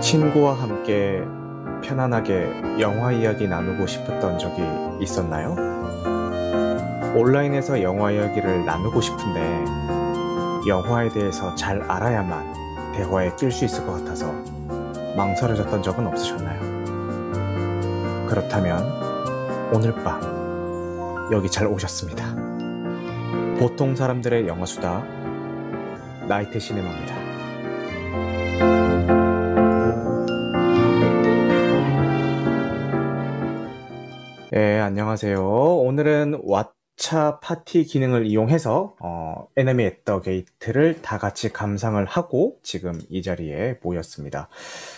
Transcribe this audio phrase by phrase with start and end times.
[0.00, 1.22] 친구와 함께
[1.82, 4.62] 편안하게 영화 이야기 나누고 싶었던 적이
[5.02, 5.54] 있었나요?
[7.14, 9.64] 온라인에서 영화 이야기를 나누고 싶은데
[10.66, 14.32] 영화에 대해서 잘 알아야만 대화에 낄 수 있을 것 같아서
[15.14, 16.72] 망설여졌던 적은 없으셨나요?
[18.30, 20.31] 그렇다면 오늘 밤
[21.30, 22.34] 여기 잘 오셨습니다.
[23.58, 25.04] 보통 사람들의 영화 수다
[26.28, 27.14] 나이트 시네마입니다.
[34.54, 35.42] 예, 안녕하세요.
[35.42, 42.92] 오늘은 왓챠 파티 기능을 이용해서 어, Enemy at the Gate를 다 같이 감상을 하고 지금
[43.10, 44.48] 이 자리에 모였습니다.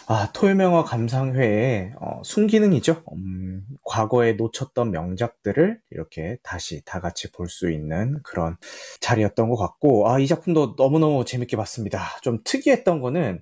[0.06, 3.02] 아, 토요명화 감상회의 어, 순기능이죠.
[3.14, 8.56] 음, 과거에 놓쳤던 명작들을 이렇게 다시 다 같이 볼 수 있는 그런
[9.00, 12.00] 자리였던 것 같고, 아, 이 작품도 너무너무 재밌게 봤습니다.
[12.22, 13.40] 좀 특이했던 거는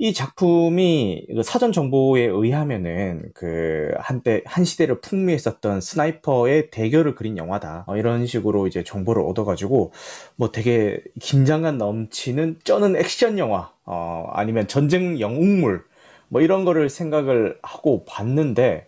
[0.00, 7.84] 이 작품이 그 사전 정보에 의하면은 그 한때 한 시대를 풍미했었던 스나이퍼의 대결을 그린 영화다.
[7.88, 9.92] 어, 이런 식으로 이제 정보를 얻어가지고
[10.36, 15.82] 뭐 되게 긴장감 넘치는 쩌는 액션 영화, 어, 아니면 전쟁 영웅물
[16.28, 18.86] 뭐 이런 거를 생각을 하고 봤는데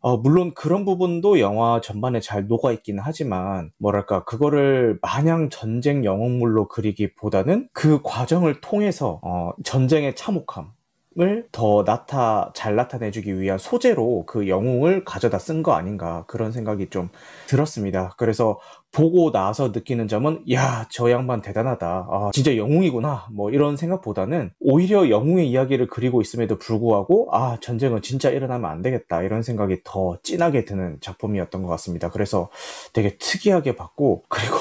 [0.00, 7.68] 어, 물론 그런 부분도 영화 전반에 잘 녹아있기는 하지만, 뭐랄까, 그거를 마냥 전쟁 영웅물로 그리기보다는
[7.72, 10.72] 그 과정을 통해서, 어, 전쟁의 참혹함,
[11.20, 17.08] 을더 나타 잘 나타내주기 위한 소재로 그 영웅을 가져다 쓴 거 아닌가 그런 생각이 좀
[17.48, 18.14] 들었습니다.
[18.16, 18.60] 그래서
[18.92, 21.86] 보고 나서 느끼는 점은 야 저 양반 대단하다.
[22.10, 23.28] 아 진짜 영웅이구나.
[23.32, 29.22] 뭐 이런 생각보다는 오히려 영웅의 이야기를 그리고 있음에도 불구하고 아 전쟁은 진짜 일어나면 안 되겠다.
[29.22, 32.10] 이런 생각이 더 진하게 드는 작품이었던 것 같습니다.
[32.10, 32.48] 그래서
[32.92, 34.56] 되게 특이하게 봤고 그리고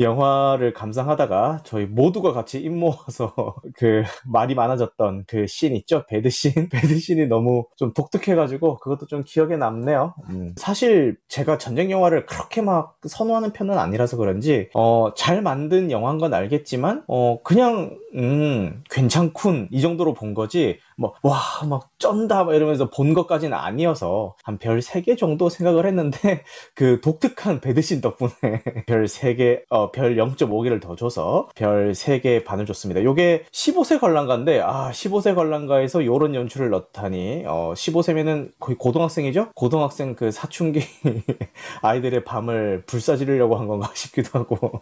[0.00, 3.34] 영화를 감상하다가 저희 모두가 같이 입 모아서
[3.76, 6.04] 그 말이 많아졌던 그 씬 있죠?
[6.08, 6.52] 배드씬?
[6.68, 10.14] 배드씬이 너무 좀 독특해가지고 그것도 좀 기억에 남네요.
[10.30, 10.54] 음.
[10.56, 16.34] 사실 제가 전쟁 영화를 그렇게 막 선호하는 편은 아니라서 그런지 어, 잘 만든 영화인 건
[16.34, 19.68] 알겠지만 어, 그냥 음, 괜찮군.
[19.70, 25.48] 이 정도로 본 거지 뭐와막 쩐다 막 이러면서 본 것까지는 아니어서 한 별 3개 정도
[25.48, 26.42] 생각을 했는데
[26.74, 33.04] 그 독특한 배드신 덕분에 별 3개 어, 별 0.5개를 더 줘서 별 3개 반을 줬습니다.
[33.04, 39.50] 요게 15세 관람가인데 아 15세 관람가에서 요런 연출을 넣다니 어, 15세면은 거의 고등학생이죠?
[39.54, 40.80] 고등학생 그 사춘기
[41.82, 44.80] 아이들의 밤을 불사지르려고 한 건가 싶기도 하고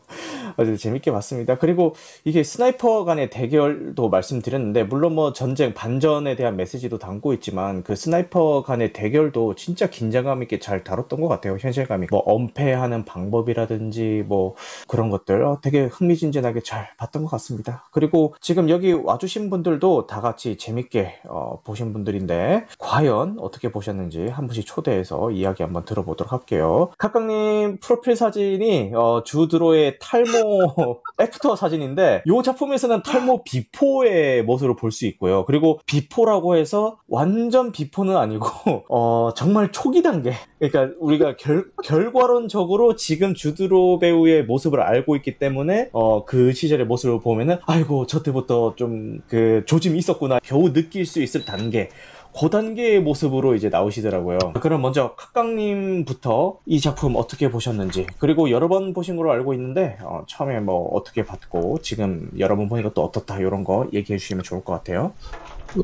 [0.57, 1.59] 아주 재밌게 봤습니다.
[1.59, 7.83] 그리고 이게 sniper 간의 대결도 말씀드렸는데 물론 뭐 전쟁 반전 에 대한 메시지도 담고 있지만
[7.83, 11.57] 그 sniper 간의 대결도 진짜 긴장감 있게 잘 다뤘던 것 같아요.
[11.59, 14.55] 현실감이 뭐 엄폐하는 방법이라든지 뭐
[14.87, 17.85] 그런 것들 어, 되게 흥미진진하게 잘 봤던 것 같습니다.
[17.91, 24.47] 그리고 지금 여기 와주신 분들도 다 같이 재밌게 어, 보신 분들인데 과연 어떻게 보셨는지 한
[24.47, 26.91] 분씩 초대해서 이야기 한번 들어보도록 할게요.
[26.99, 34.95] 각각님 프로필 사진이 어, 주드 로의 탈모 after 사진인데 이 작품에서는 탈모 before의 모습을 볼
[34.95, 35.45] 수 있고요.
[35.45, 38.47] 그리고 before라고 해서 완전 before는 아니고
[38.89, 45.91] 어, 정말 초기 단계 그러니까 우리가 결, 결과론적으로 지금 주드로 배우의 모습을 알고 있기 때문에
[45.93, 48.95] 어, 그 시절의 모습을 보면은 아이고 저 때부터 좀
[49.29, 51.89] 그 조짐이 있었구나 겨우 느낄 수 있을 단계
[52.33, 54.39] 고단계의 모습으로 이제 나오시더라고요.
[54.61, 60.25] 그럼 먼저 각각님부터 이 작품 어떻게 보셨는지 그리고 여러 번 보신 걸로 알고 있는데 어,
[60.27, 64.65] 처음에 뭐 어떻게 봤고 지금 여러 번 보니까 또 어떻다 이런 거 얘기해 주시면 좋을
[64.65, 65.13] 것 같아요.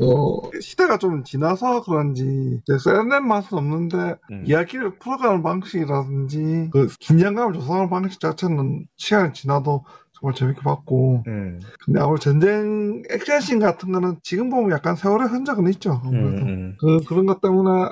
[0.00, 4.44] 어, 시대가 좀 지나서 그런지 세련된 맛은 없는데 음.
[4.46, 9.84] 이야기를 풀어가는 방식이라든지 그 긴장감을 조성하는 방식 자체는 시간이 지나도
[10.20, 15.66] 정말 재밌게 봤고 음, 근데 아무래도 전쟁 액션씬 같은 거는 지금 보면 약간 세월의 흔적은
[15.70, 17.88] 있죠 음, 아무래도 음, 그, 그런 것 때문에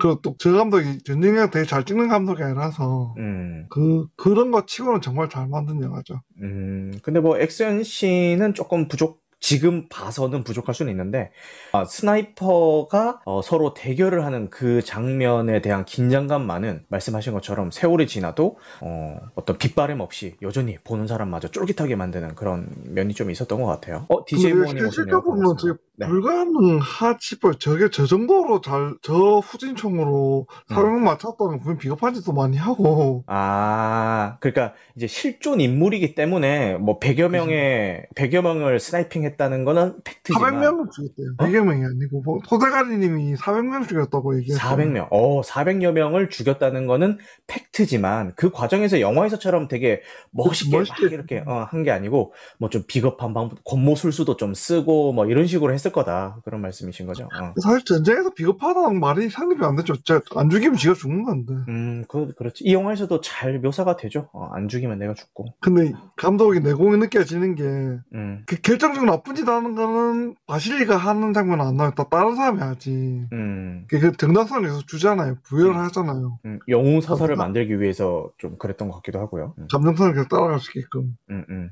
[0.00, 5.46] 그또저 감독이 전쟁을 되게 잘 찍는 감독이 아니라서 음, 그 그런 거 치고는 정말 잘
[5.46, 6.92] 만든 영화죠 음.
[7.02, 9.27] 근데 뭐 액션 씬은 조금 부족.
[9.40, 11.30] 지금 봐서는 부족할 수는 있는데
[11.72, 19.20] 아, 스나이퍼가 어, 서로 대결을 하는 그 장면에 대한 긴장감만은 말씀하신 것처럼 세월이 지나도 어,
[19.34, 24.06] 어떤 빗바람 없이 여전히 보는 사람마저 쫄깃하게 만드는 그런 면이 좀 있었던 것 같아요.
[24.08, 24.90] 어 DJ 오시네요.
[24.90, 25.60] 실질적으로는 반갑습니다.
[25.60, 26.06] 지금 네.
[26.06, 27.54] 불가능하지 싶어요.
[27.54, 30.74] 저게 저 정도로 잘, 저 후진 총으로 음.
[30.74, 33.24] 사용 맞췄다면 분명 비겁한 짓도 많이 하고.
[33.26, 40.54] 아, 그러니까 이제 실존 인물이기 때문에 뭐 100여 명의 100여 명을 스나이핑 했다는 거는 팩트지만
[40.60, 41.26] 400명을 죽였대요.
[41.38, 41.44] 어?
[41.44, 44.76] 100명이 아니고, 뭐, 소대가리님이 400명 죽였다고 얘기했어요.
[44.76, 45.08] 400명.
[45.10, 47.18] 어, 400여 명을 죽였다는 거는
[47.48, 51.14] 팩트지만 그 과정에서 영화에서처럼 되게 멋있게 막 멋있게.
[51.14, 55.72] 이렇게 어, 한 게 아니고 뭐 좀 비겁한 방법, 권모술수도 좀 쓰고 뭐 이런 식으로
[55.72, 56.40] 했을 거다.
[56.44, 57.24] 그런 말씀이신 거죠?
[57.24, 57.54] 어.
[57.62, 59.94] 사실 전쟁에서 비겁하다는 말이 상립이 안 되죠.
[60.36, 61.54] 안 죽이면 지가 죽는 건데.
[61.68, 62.64] 음, 그, 그렇지.
[62.64, 64.28] 이 영화에서도 잘 묘사가 되죠.
[64.32, 65.46] 어, 안 죽이면 내가 죽고.
[65.60, 67.64] 근데 감독이 내공이 느껴지는 게,
[68.14, 71.92] 음, 그 결정적으로 나쁜 짓 하는 거는 바실리가 하는 장면은 안 나와요.
[71.96, 73.26] 다 다른 사람이 하지.
[73.32, 75.36] 음, 그, 그 정당성에서 주잖아요.
[75.44, 75.80] 부여를 음.
[75.84, 76.38] 하잖아요.
[76.44, 77.44] 음, 영웅 서사를 그렇구나.
[77.44, 79.54] 만들기 위해서 좀 그랬던 것 같기도 하고요.
[79.58, 81.16] 음, 감정선을 계속 따라갈 수 있게끔.
[81.30, 81.70] 음, 음.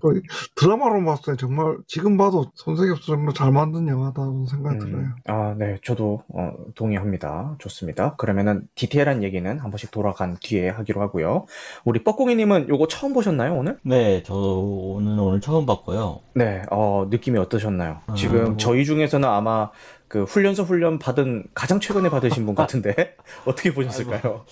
[0.54, 4.96] 드라마로 봤을 때 정말 지금 봐도 손색이 없어 정말 잘 만든 영화 다라는 생각이 들어요.
[4.96, 7.56] 음, 아, 네, 저도 어, 동의합니다.
[7.58, 8.14] 좋습니다.
[8.16, 11.46] 그러면은 디테일한 얘기는 한 번씩 돌아간 뒤에 하기로 하고요.
[11.84, 13.78] 우리 뻐꾸기님은 요거 처음 보셨나요, 오늘?
[13.82, 16.20] 네, 저는 오늘 처음 봤고요.
[16.34, 17.98] 네, 어, 느낌이 어떠셨나요?
[18.06, 19.70] 아, 지금 뭐- 저희 중에서는 아마
[20.08, 24.44] 그 훈련소 훈련 받은 가장 최근에 받으신 분 같은데 어떻게 보셨을까요?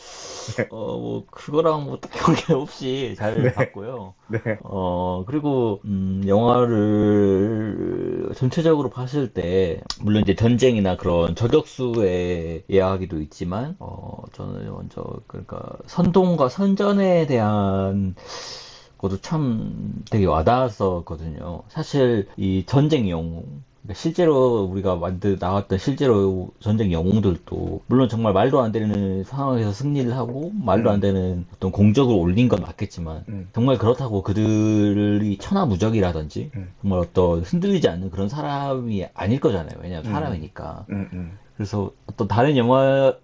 [0.71, 3.53] 어, 뭐, 그거랑 뭐 딱히 관계 없이 잘 네.
[3.53, 4.15] 봤고요.
[4.29, 13.77] 네, 어, 그리고, 음, 영화를 전체적으로 봤을 때, 물론 이제 전쟁이나 그런 저격수의 이야기도 있지만,
[13.79, 18.17] 어, 저는 먼저, 그러니까, 선동과 선전에 대한
[18.99, 21.63] 것도 참 되게 와닿았었거든요.
[21.69, 28.61] 사실, 이 전쟁 영웅, 그러니까 실제로 우리가 만드 나왔던 실제로 전쟁 영웅들도 물론 정말 말도
[28.61, 33.77] 안 되는 상황에서 승리를 하고 말도 안 되는 어떤 공적을 올린 건 맞겠지만 음, 정말
[33.77, 36.73] 그렇다고 그들이 천하무적이라든지 음.
[36.81, 39.79] 정말 어떤 흔들리지 않는 그런 사람이 아닐 거잖아요.
[39.83, 40.13] 왜냐하면 음.
[40.13, 40.87] 사람이니까.
[40.89, 43.15] 음, 음, 그래서 어떤 다른 영화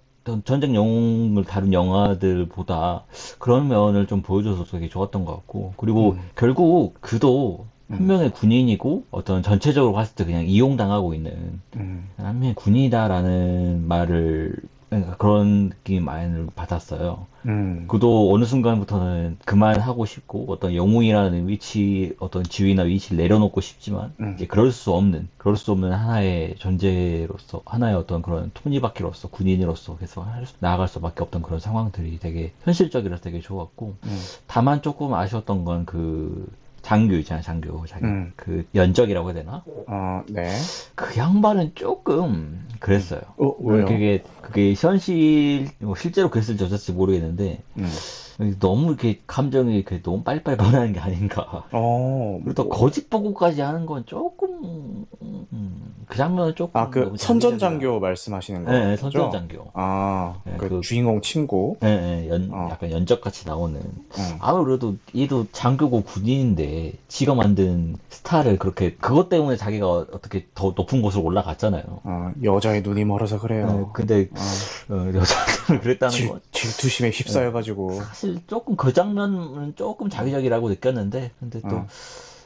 [0.45, 3.05] 전쟁 영웅을 다룬 영화들보다
[3.39, 6.21] 그런 면을 좀 보여줘서 되게 좋았던 것 같고 그리고 음.
[6.37, 8.07] 결국 그도 한 음.
[8.07, 14.55] 명의 군인이고 어떤 전체적으로 봤을 때 그냥 이용당하고 있는 음, 한 명의 군인이다라는 말을
[14.89, 17.27] 그러니까 그런 느낌 많이 받았어요.
[17.47, 24.35] 음, 그도 어느 순간부터는 그만하고 싶고 어떤 영웅이라는 위치 어떤 지위나 위치를 내려놓고 싶지만 음.
[24.37, 30.23] 이제 그럴 수 없는 그럴 수 없는 하나의 존재로서 하나의 어떤 그런 톱니바퀴로서 군인으로서 계속
[30.23, 35.65] 할 수- 나아갈 수밖에 없던 그런 상황들이 되게 현실적이라서 되게 좋았고 음, 다만 조금 아쉬웠던
[35.65, 36.47] 건그
[36.83, 38.33] 장교 있잖아요 장교 자기 음.
[38.37, 40.51] 그 연적이라고 해야 되나 어, 네.
[40.95, 43.21] 그 양반은 조금 그랬어요.
[43.37, 43.87] 어, 왜요?
[43.87, 47.89] 그게 그게 현실 뭐 실제로 그랬을지 어쩔지 모르겠는데 음.
[48.59, 51.65] 너무 이렇게 감정이 이렇게 너무 빨리빨리 변하는 게 아닌가.
[51.73, 56.99] 어, 그리고 또 뭐- 거짓 보고까지 하는 건 조금 음, 그 장면은 조금 아, 그
[57.01, 58.85] 너무 선전장교 말씀하시는 장기적이라.
[58.85, 59.21] 네, 네, 거죠?
[59.21, 59.71] 선전장교.
[59.75, 61.77] 아, 네, 그 그- 주인공 친구.
[61.81, 62.69] 네, 네, 연, 어.
[62.71, 63.81] 약간 연적같이 나오는.
[63.81, 64.37] 음.
[64.41, 71.23] 아무래도 얘도 장교고 군인인데 지가 만든 스타를 그렇게 그것 때문에 자기가 어떻게 더 높은 곳으로
[71.25, 71.83] 올라갔잖아요.
[72.05, 73.91] 어, 여자의 눈이 멀어서 네, 그래요.
[73.93, 74.29] 근데
[74.89, 78.03] 어, 어, 여자들은 그랬다는 질, 건 질투심에 휩싸여가지고.
[78.03, 81.87] 사실 조금 그 장면은 조금 자기적이라고 느꼈는데 근데 또 어.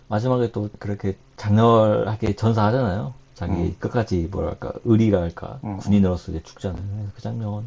[0.08, 3.14] 마지막에 또 그렇게 장렬하게 전사하잖아요.
[3.34, 3.72] 자기 어.
[3.81, 5.76] 끝까지 뭐랄까 의리랄까 어, 어.
[5.82, 7.08] 군인으로서 이제 죽잖아요.
[7.14, 7.66] 그 장면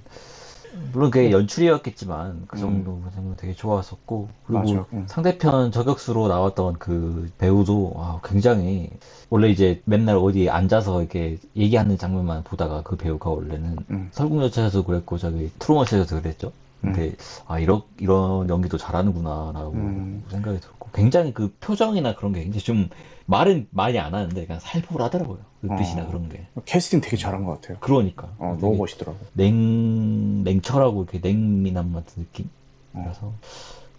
[0.91, 2.61] 물론 그게 연출이었겠지만 그 음.
[2.61, 4.85] 정도 장면 되게 좋았었고 그리고.
[4.93, 5.05] 음.
[5.07, 8.89] 상대편 저격수로 나왔던 그 배우도 아, 굉장히
[9.29, 14.09] 원래 이제 맨날 어디 앉아서 이렇게 얘기하는 장면만 보다가 그 배우가 원래는 음.
[14.11, 16.51] 설국열차에서 그랬고 저기 트루먼쇼에서 그랬죠.
[16.81, 17.15] 근데
[17.47, 20.23] 아 이런 이런 연기도 잘하는구나라고 음.
[20.29, 22.89] 생각이 들었고 굉장히 그 표정이나 그런 게 굉장히 좀
[23.27, 25.39] 말은 많이 안 하는데 그냥 살벌하더라고요.
[25.61, 26.07] 눈빛이나 어.
[26.07, 26.47] 그런 게.
[26.65, 27.77] 캐스팅 되게 잘한 것 같아요.
[27.81, 29.17] 그러니까 어, 너무 멋있더라고.
[29.33, 32.49] 냉 냉철하고 이렇게 냉미남 같은 느낌.
[32.93, 33.01] 어.
[33.03, 33.33] 그래서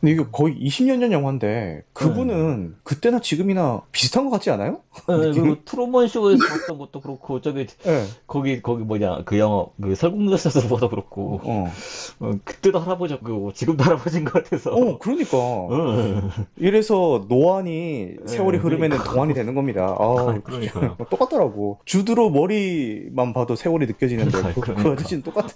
[0.00, 4.81] 근데 이게 거의 20년 전 영화인데 그분은 그때나 지금이나 비슷한 것 같지 않아요?
[5.09, 5.40] 네, 느낌이?
[5.40, 8.05] 그리고 트루먼 쇼에서 봤던 것도 그렇고 저기 네.
[8.26, 11.73] 거기 거기 뭐냐 그 영화 그 설국열차에서 봐도 그렇고 어.
[12.21, 14.73] 어, 그때도 할아버지였고 지금도 할아버지인 것 같아서.
[14.73, 15.38] 어, 그러니까.
[15.71, 16.31] 응.
[16.57, 19.12] 이래서 노안이 세월이 네, 흐르면 그러니까.
[19.12, 19.95] 동안이 되는 겁니다.
[19.99, 20.97] 아, 그러니까요.
[21.11, 21.78] 똑같더라고.
[21.85, 24.90] 주드로 머리만 봐도 세월이 느껴지는데 그, 그 그러니까.
[24.93, 25.49] 아저씨는 똑같아.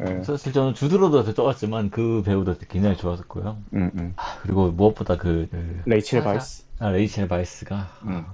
[0.00, 0.22] 네.
[0.22, 3.58] 사실 저는 주드로도 더 좋았지만 그 배우도 굉장히 좋았었고요.
[3.74, 4.12] 음, 음.
[4.16, 6.22] 아, 그리고 무엇보다 그, 그 레이첼?
[6.22, 6.64] 바이스.
[6.78, 8.24] 아, 레이첼 바이스가 음.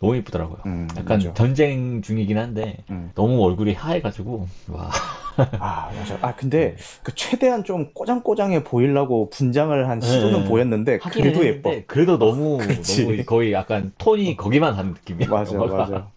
[0.00, 0.58] 너무 이쁘더라고요.
[0.66, 1.34] 음, 약간 맞아.
[1.34, 3.10] 전쟁 중이긴 한데 음.
[3.14, 4.90] 너무 얼굴이 하얘가지고 와
[5.36, 6.18] 아, 맞아.
[6.20, 10.48] 아, 근데 그 최대한 좀 꼬장꼬장해 보이려고 분장을 한 시도는 네.
[10.48, 11.82] 보였는데 하긴 그래도 했는데 예뻐.
[11.86, 13.04] 그래도 너무 그치.
[13.04, 15.28] 너무 거의 약간 톤이 거기만 가는 느낌이야.
[15.28, 16.10] 맞아, 맞아.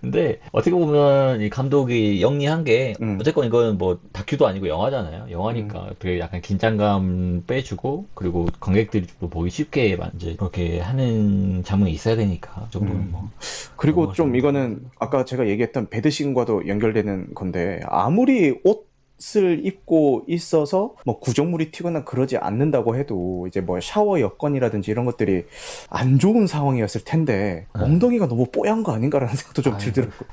[0.00, 3.16] 근데 어떻게 보면 이 감독이 영리한 게 음.
[3.20, 5.26] 어쨌건 이건 뭐 다큐도 아니고 영화잖아요.
[5.30, 12.16] 영화니까 되게 약간 긴장감 빼주고 그리고 관객들이 좀더 보기 쉽게 이제 그렇게 하는 장면이 있어야
[12.16, 13.08] 되니까 그 정도는 음.
[13.12, 13.30] 뭐
[13.76, 21.18] 그리고 좀 이거는 아까 제가 얘기했던 배드신과도 연결되는 건데 아무 리 옷을 입고 있어서 뭐
[21.20, 25.44] 구정물이 튀거나 그러지 않는다고 해도 이제 뭐 샤워 여건이라든지 이런 것들이
[25.88, 27.84] 안 좋은 상황이었을 텐데 네.
[27.84, 29.80] 엉덩이가 너무 뽀얀 거 아닌가라는 생각도 좀 아유.
[29.80, 30.28] 들더라고요.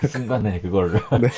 [0.00, 1.28] 그 순간에 그걸 네.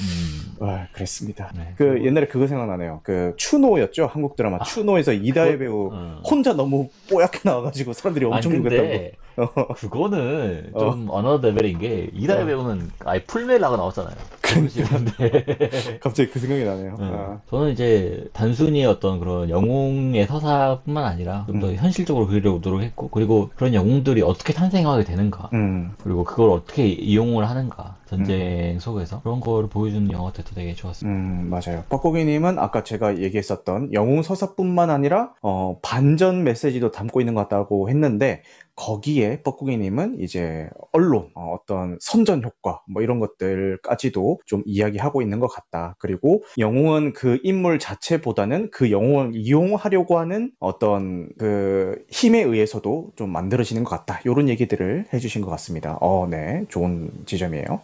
[0.00, 1.50] 음, 아, 그랬습니다.
[1.56, 1.74] 네.
[1.76, 3.00] 그 옛날에 그거 생각나네요.
[3.02, 6.22] 그 추노였죠 한국 드라마 추노에서 이다해 배우 어.
[6.24, 9.22] 혼자 너무 뽀얗게 나와가지고 사람들이 엄청 놀랬다고.
[9.74, 10.78] 그거는 어.
[10.78, 12.46] 좀 another level인 게 이다해 어.
[12.46, 14.14] 배우는 아예 풀메라가 나왔잖아요.
[14.40, 14.84] 그러니까.
[14.86, 16.96] 그런데 갑자기 그 생각이 나네요.
[16.98, 17.10] 음.
[17.12, 21.76] 아, 저는 이제 단순히 어떤 그런 영웅의 서사뿐만 아니라 좀더 음.
[21.76, 25.92] 현실적으로 그리려고 노력했고 그리고 그런 영웅들이 어떻게 탄생하게 되는가 음.
[26.02, 31.18] 그리고 그걸 어떻게 이용을 하는가 전쟁 속에서 그런 걸 보여주는 영화들 도 되게 좋았습니다.
[31.18, 31.84] 음, 맞아요.
[31.88, 38.42] 뻐꾸기님은 아까 제가 얘기했었던 영웅 서사뿐만 아니라, 어, 반전 메시지도 담고 있는 것 같다고 했는데,
[38.74, 45.48] 거기에 뻐꾸기님은 이제 언론, 어, 떤 선전 효과, 뭐 이런 것들까지도 좀 이야기하고 있는 것
[45.48, 45.94] 같다.
[45.98, 53.84] 그리고 영웅은 그 인물 자체보다는 그 영웅을 이용하려고 하는 어떤 그 힘에 의해서도 좀 만들어지는
[53.84, 54.20] 것 같다.
[54.24, 55.98] 이런 얘기들을 해주신 것 같습니다.
[56.00, 56.64] 어, 네.
[56.68, 57.80] 좋은 지점이에요.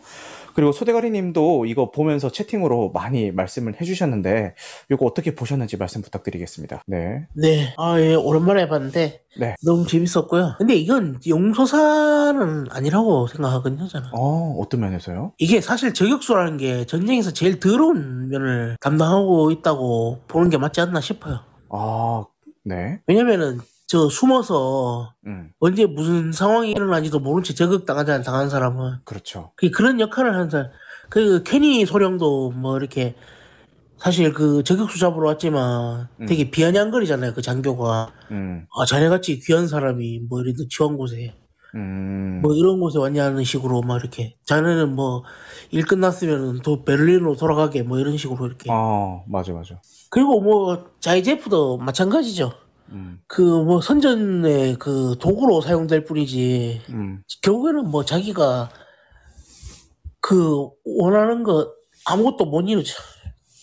[0.59, 4.57] 그리고 소대가리 님도 이거 보면서 채팅으로 많이 말씀을 해주셨는데,
[4.91, 6.83] 이거 어떻게 보셨는지 말씀 부탁드리겠습니다.
[6.89, 7.29] 네.
[7.33, 9.55] 네, 아, 예, 오랜만에 봤는데, 네.
[9.65, 10.57] 너무 재밌었고요.
[10.59, 14.09] 근데 이건 용서사는 아니라고 생각하거든요, 저는.
[14.13, 15.35] 어, 어떤 면에서요?
[15.39, 21.39] 이게 사실 저격수라는 게 전쟁에서 제일 더러운 면을 담당하고 있다고 보는 게 맞지 않나 싶어요.
[21.71, 22.25] 아,
[22.65, 22.99] 네.
[23.07, 28.99] 왜냐면은, 저 숨어서 음, 언제 무슨 상황이 일어나는지도 모른 채 저격당하잖아요, 당한 사람은.
[29.05, 29.53] 그렇죠.
[29.57, 30.69] 그 그런 역할을 하는 사람.
[31.09, 33.15] 그 케니 소령도 뭐 이렇게
[33.97, 36.27] 사실 그 저격수 잡으러 왔지만 음.
[36.27, 38.13] 되게 비아냥거리잖아요, 그 장교가.
[38.31, 41.35] 음, 아, 자네같이 귀한 사람이 뭐 이런 처한 곳에
[41.75, 45.23] 음, 뭐 이런 곳에 왔냐는 식으로 막 이렇게 자네는 뭐
[45.71, 49.81] 일 끝났으면 또 베를린으로 돌아가게 뭐 이런 식으로 이렇게 아, 맞아, 맞아.
[50.11, 52.53] 그리고 뭐 자이제프도 마찬가지죠
[52.91, 58.71] 음, 그뭐 선전의 그 도구로 사용될 뿐이지 음, 결국에는 뭐 자기가
[60.21, 61.73] 그 원하는 거
[62.07, 62.95] 아무것도 못 이루죠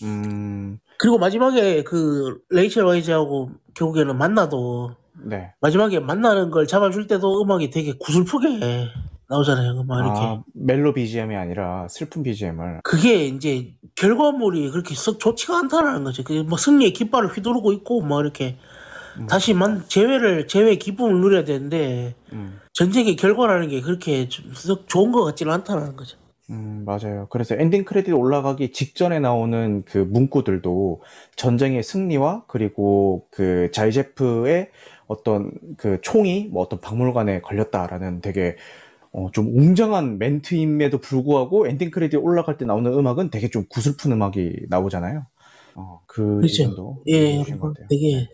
[0.04, 5.54] 음, 그리고 마지막에 그 레이첼 와이즈하고 결국에는 만나도 네.
[5.62, 8.90] 마지막에 만나는 걸 잡아줄 때도 음악이 되게 구슬프게
[9.28, 9.84] 나오잖아요.
[9.84, 10.20] 막 이렇게.
[10.20, 12.82] 아, 멜로 BGM이 아니라 슬픈 BGM을.
[12.84, 16.24] 그게 이제 결과물이 그렇게 썩 좋지가 않다라는 거죠.
[16.24, 18.75] 그게 뭐 승리의 깃발을 휘두르고 있고 막 이렇게 음.
[19.30, 25.24] 다시 만 재회를 재회 기쁨을 누려야 되는데 음, 전쟁의 결과라는 게 그렇게 좀썩 좋은 것
[25.24, 26.18] 같지는 않다라는 거죠.
[26.52, 27.28] 음, 맞아요.
[27.32, 31.02] 그래서 엔딩 크레딧 올라가기 직전에 나오는 그 문구들도
[31.36, 34.70] 전쟁의 승리와 그리고 그 자이체프의
[35.08, 38.58] 어떤 그 총이 뭐 어떤 박물관에 걸렸다라는 되게
[39.12, 44.66] 어, 좀 웅장한 멘트임에도 불구하고 엔딩 크레딧 올라갈 때 나오는 음악은 되게 좀 구슬픈 음악이
[44.70, 45.26] 나오잖아요.
[45.76, 47.02] 어, 그 그렇죠.
[47.08, 47.44] 예.
[47.90, 48.28] 되게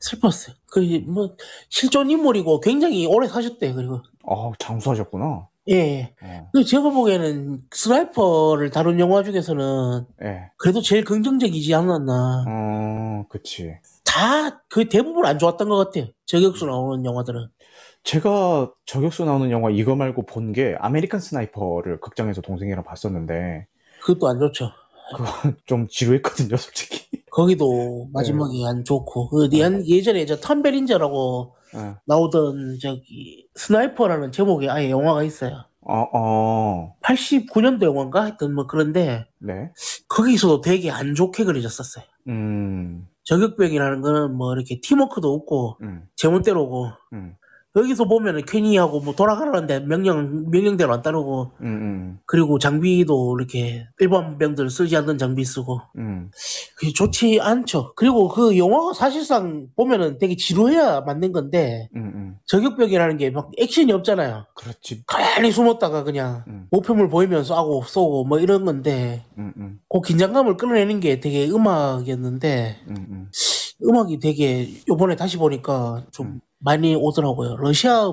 [0.00, 0.56] 슬펐어요.
[0.70, 1.36] 그 뭐
[1.68, 3.74] 실존 인물이고 굉장히 오래 사셨대요.
[3.74, 5.48] 그리고 어, 장수하셨구나.
[5.68, 6.14] 예, 예.
[6.22, 10.50] 어, 그 제가 보기에는 스나이퍼를 다룬 영화 중에서는 예.
[10.56, 12.44] 그래도 제일 긍정적이지 않았나.
[12.48, 13.76] 어, 그치.
[14.04, 16.10] 다 그 대부분 안 좋았던 것 같아요.
[16.26, 17.48] 저격수 나오는 영화들은.
[18.04, 23.66] 제가 저격수 나오는 영화 이거 말고 본 게 아메리칸 스나이퍼를 극장에서 동생이랑 봤었는데
[24.00, 24.70] 그것도 안 좋죠.
[25.66, 27.19] 좀 지루했거든요, 솔직히.
[27.30, 29.28] 거기도 마지막에 안 좋고.
[29.28, 31.94] 그 예- 예전에 저 탐 베린저라고 예.
[32.06, 35.64] 나오던 저기 스나이퍼라는 제목의 아예 영화가 있어요.
[35.82, 39.70] 어, 어, 89년도 영화인가 하여튼 뭐 그런데 네.
[40.08, 42.04] 거기서도 되게 안 좋게 그려졌었어요.
[42.28, 47.34] 음, 저격병이라는 거는 뭐 이렇게 팀워크도 없고 음, 제멋대로고 음,
[47.76, 53.86] 여기서 보면은 괜히 하고 뭐 돌아가라는데 명령 명령대로 안 따르고 음, 음, 그리고 장비도 이렇게
[54.00, 56.30] 일반 병들 쓰지 않는 장비 쓰고 음,
[56.76, 57.92] 그게 좋지 않죠.
[57.94, 62.36] 그리고 그 영화가 사실상 보면은 되게 지루해야 맞는 건데 음, 음.
[62.46, 64.46] 저격병이라는 게 막 액션이 없잖아요.
[64.56, 65.04] 그렇지.
[65.06, 70.56] 가만히 숨었다가 그냥 음, 목표물 보이면서 쏘고 쏘고 뭐 이런 건데 음, 음, 그 긴장감을
[70.56, 73.30] 끌어내는 게 되게 음악이었는데 음, 음.
[73.84, 76.40] 음악이 되게 요번에 다시 보니까 좀 음.
[76.60, 77.56] 많이 오더라고요.
[77.56, 78.12] 러시아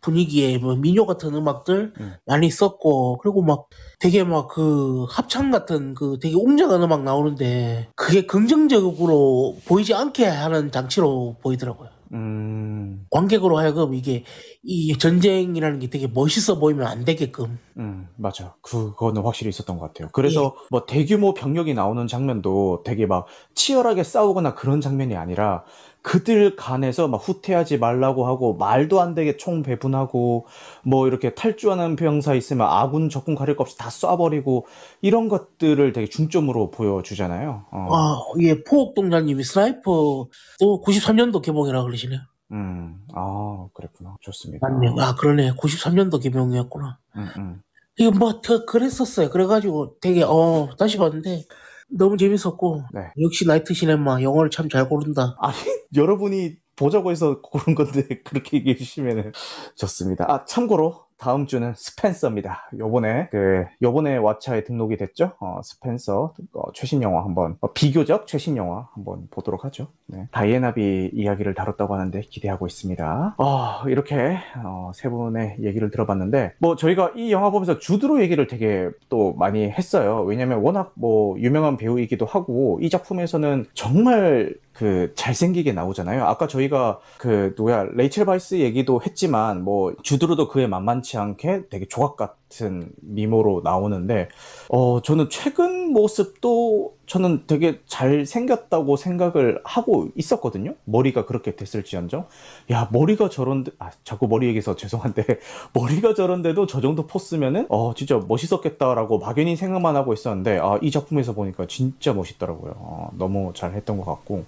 [0.00, 2.14] 분위기의 뭐 민요 같은 음악들 음.
[2.24, 3.66] 많이 썼고 그리고 막
[3.98, 10.70] 되게 막 그 합창 같은 그 되게 웅장한 음악 나오는데 그게 긍정적으로 보이지 않게 하는
[10.70, 11.90] 장치로 보이더라고요.
[12.12, 14.24] 음, 관객으로 하여금 이게
[14.62, 18.54] 이 전쟁이라는 게 되게 멋있어 보이면 안 되게끔 음, 맞아.
[18.62, 20.08] 그거는 확실히 있었던 것 같아요.
[20.12, 25.64] 그래서 뭐 대규모 병력이 나오는 장면도 되게 막 치열하게 싸우거나 그런 장면이 아니라
[26.08, 30.46] 그들 간에서 막 후퇴하지 말라고 하고 말도 안 되게 총 배분하고
[30.82, 34.64] 뭐 이렇게 탈주하는 병사 있으면 아군 적군 가릴 것 없이 다 쏴버리고
[35.02, 37.66] 이런 것들을 되게 중점으로 보여주잖아요.
[37.70, 37.88] 어.
[37.94, 42.20] 아, 예, 포옥동장님이 스나이퍼 또 93년도 개봉이라 그러시네요.
[42.52, 44.16] 음, 아, 그랬구나.
[44.22, 44.66] 좋습니다.
[44.66, 44.94] 맞네요.
[45.00, 45.52] 아, 그러네.
[45.56, 46.98] 93년도 개봉이었구나.
[47.16, 47.62] 음, 음.
[47.98, 49.28] 이거 뭐, 더 그랬었어요.
[49.28, 51.44] 그래가지고 되게, 어, 다시 봤는데
[51.90, 53.00] 너무 재밌었고, 네.
[53.20, 55.36] 역시 나이트 시네마 영화를 참 잘 고른다.
[55.40, 55.56] 아니,
[55.96, 59.32] 여러분이 보자고 해서 고른 건데, 그렇게 얘기해 주시면
[59.76, 60.26] 좋습니다.
[60.28, 62.70] 아, 참고로, 다음 주는 스펜서입니다.
[62.78, 65.32] 요번에, 그, 요번에 왓챠에 등록이 됐죠?
[65.40, 69.88] 어, 스펜서, 어, 최신 영화 한번, 어, 비교적 최신 영화 한번 보도록 하죠.
[70.06, 70.28] 네.
[70.30, 73.34] 다이애나비 이야기를 다뤘다고 하는데 기대하고 있습니다.
[73.36, 78.88] 어, 이렇게, 어, 세 분의 얘기를 들어봤는데, 뭐, 저희가 이 영화 보면서 주드로 얘기를 되게
[79.08, 80.22] 또 많이 했어요.
[80.22, 86.24] 왜냐면 워낙 뭐, 유명한 배우이기도 하고, 이 작품에서는 정말 그 잘생기게 나오잖아요.
[86.24, 92.16] 아까 저희가 그 누구야 레이첼 바이스 얘기도 했지만 뭐 주드로도 그에 만만치 않게 되게 조각
[92.16, 94.28] 같은 미모로 나오는데
[94.70, 100.74] 어 저는 최근 모습도 저는 되게 잘 생겼다고 생각을 하고 있었거든요.
[100.84, 102.26] 머리가 그렇게 됐을지언정
[102.72, 105.24] 야 머리가 저런데 아 자꾸 머리 얘기해서 죄송한데
[105.74, 111.34] 머리가 저런데도 저 정도 포스면은 어 진짜 멋있었겠다라고 막연히 생각만 하고 있었는데 아 이 작품에서
[111.34, 112.72] 보니까 진짜 멋있더라고요.
[112.76, 114.44] 어, 너무 잘 했던 것 같고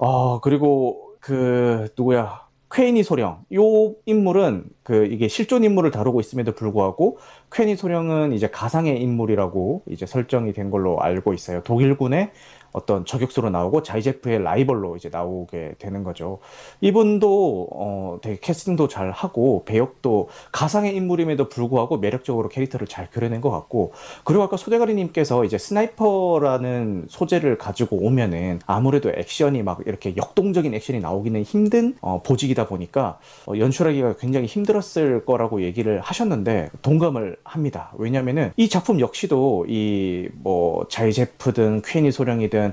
[0.00, 2.43] 아 그리고 그 누구야
[2.74, 7.18] 퀘이니 소령 요 인물은 그 이게 실존 인물을 다루고 있음에도 불구하고
[7.52, 11.62] 퀘니 소령은 이제 가상의 인물이라고 이제 설정이 된 걸로 알고 있어요.
[11.62, 12.32] 독일군의
[12.74, 16.40] 어떤 저격수로 나오고 자이체프의 라이벌로 이제 나오게 되는 거죠.
[16.82, 23.50] 이분도 어 되게 캐스팅도 잘 하고 배역도 가상의 인물임에도 불구하고 매력적으로 캐릭터를 잘 그려낸 것
[23.50, 23.92] 같고
[24.24, 31.42] 그리고 아까 소대가리님께서 이제 스나이퍼라는 소재를 가지고 오면은 아무래도 액션이 막 이렇게 역동적인 액션이 나오기는
[31.44, 37.92] 힘든 어, 보직이다 보니까 어, 연출하기가 굉장히 힘들었을 거라고 얘기를 하셨는데 동감을 합니다.
[37.96, 42.63] 왜냐면은 이 작품 역시도 이 뭐 자이제프든 퀸이 소령이든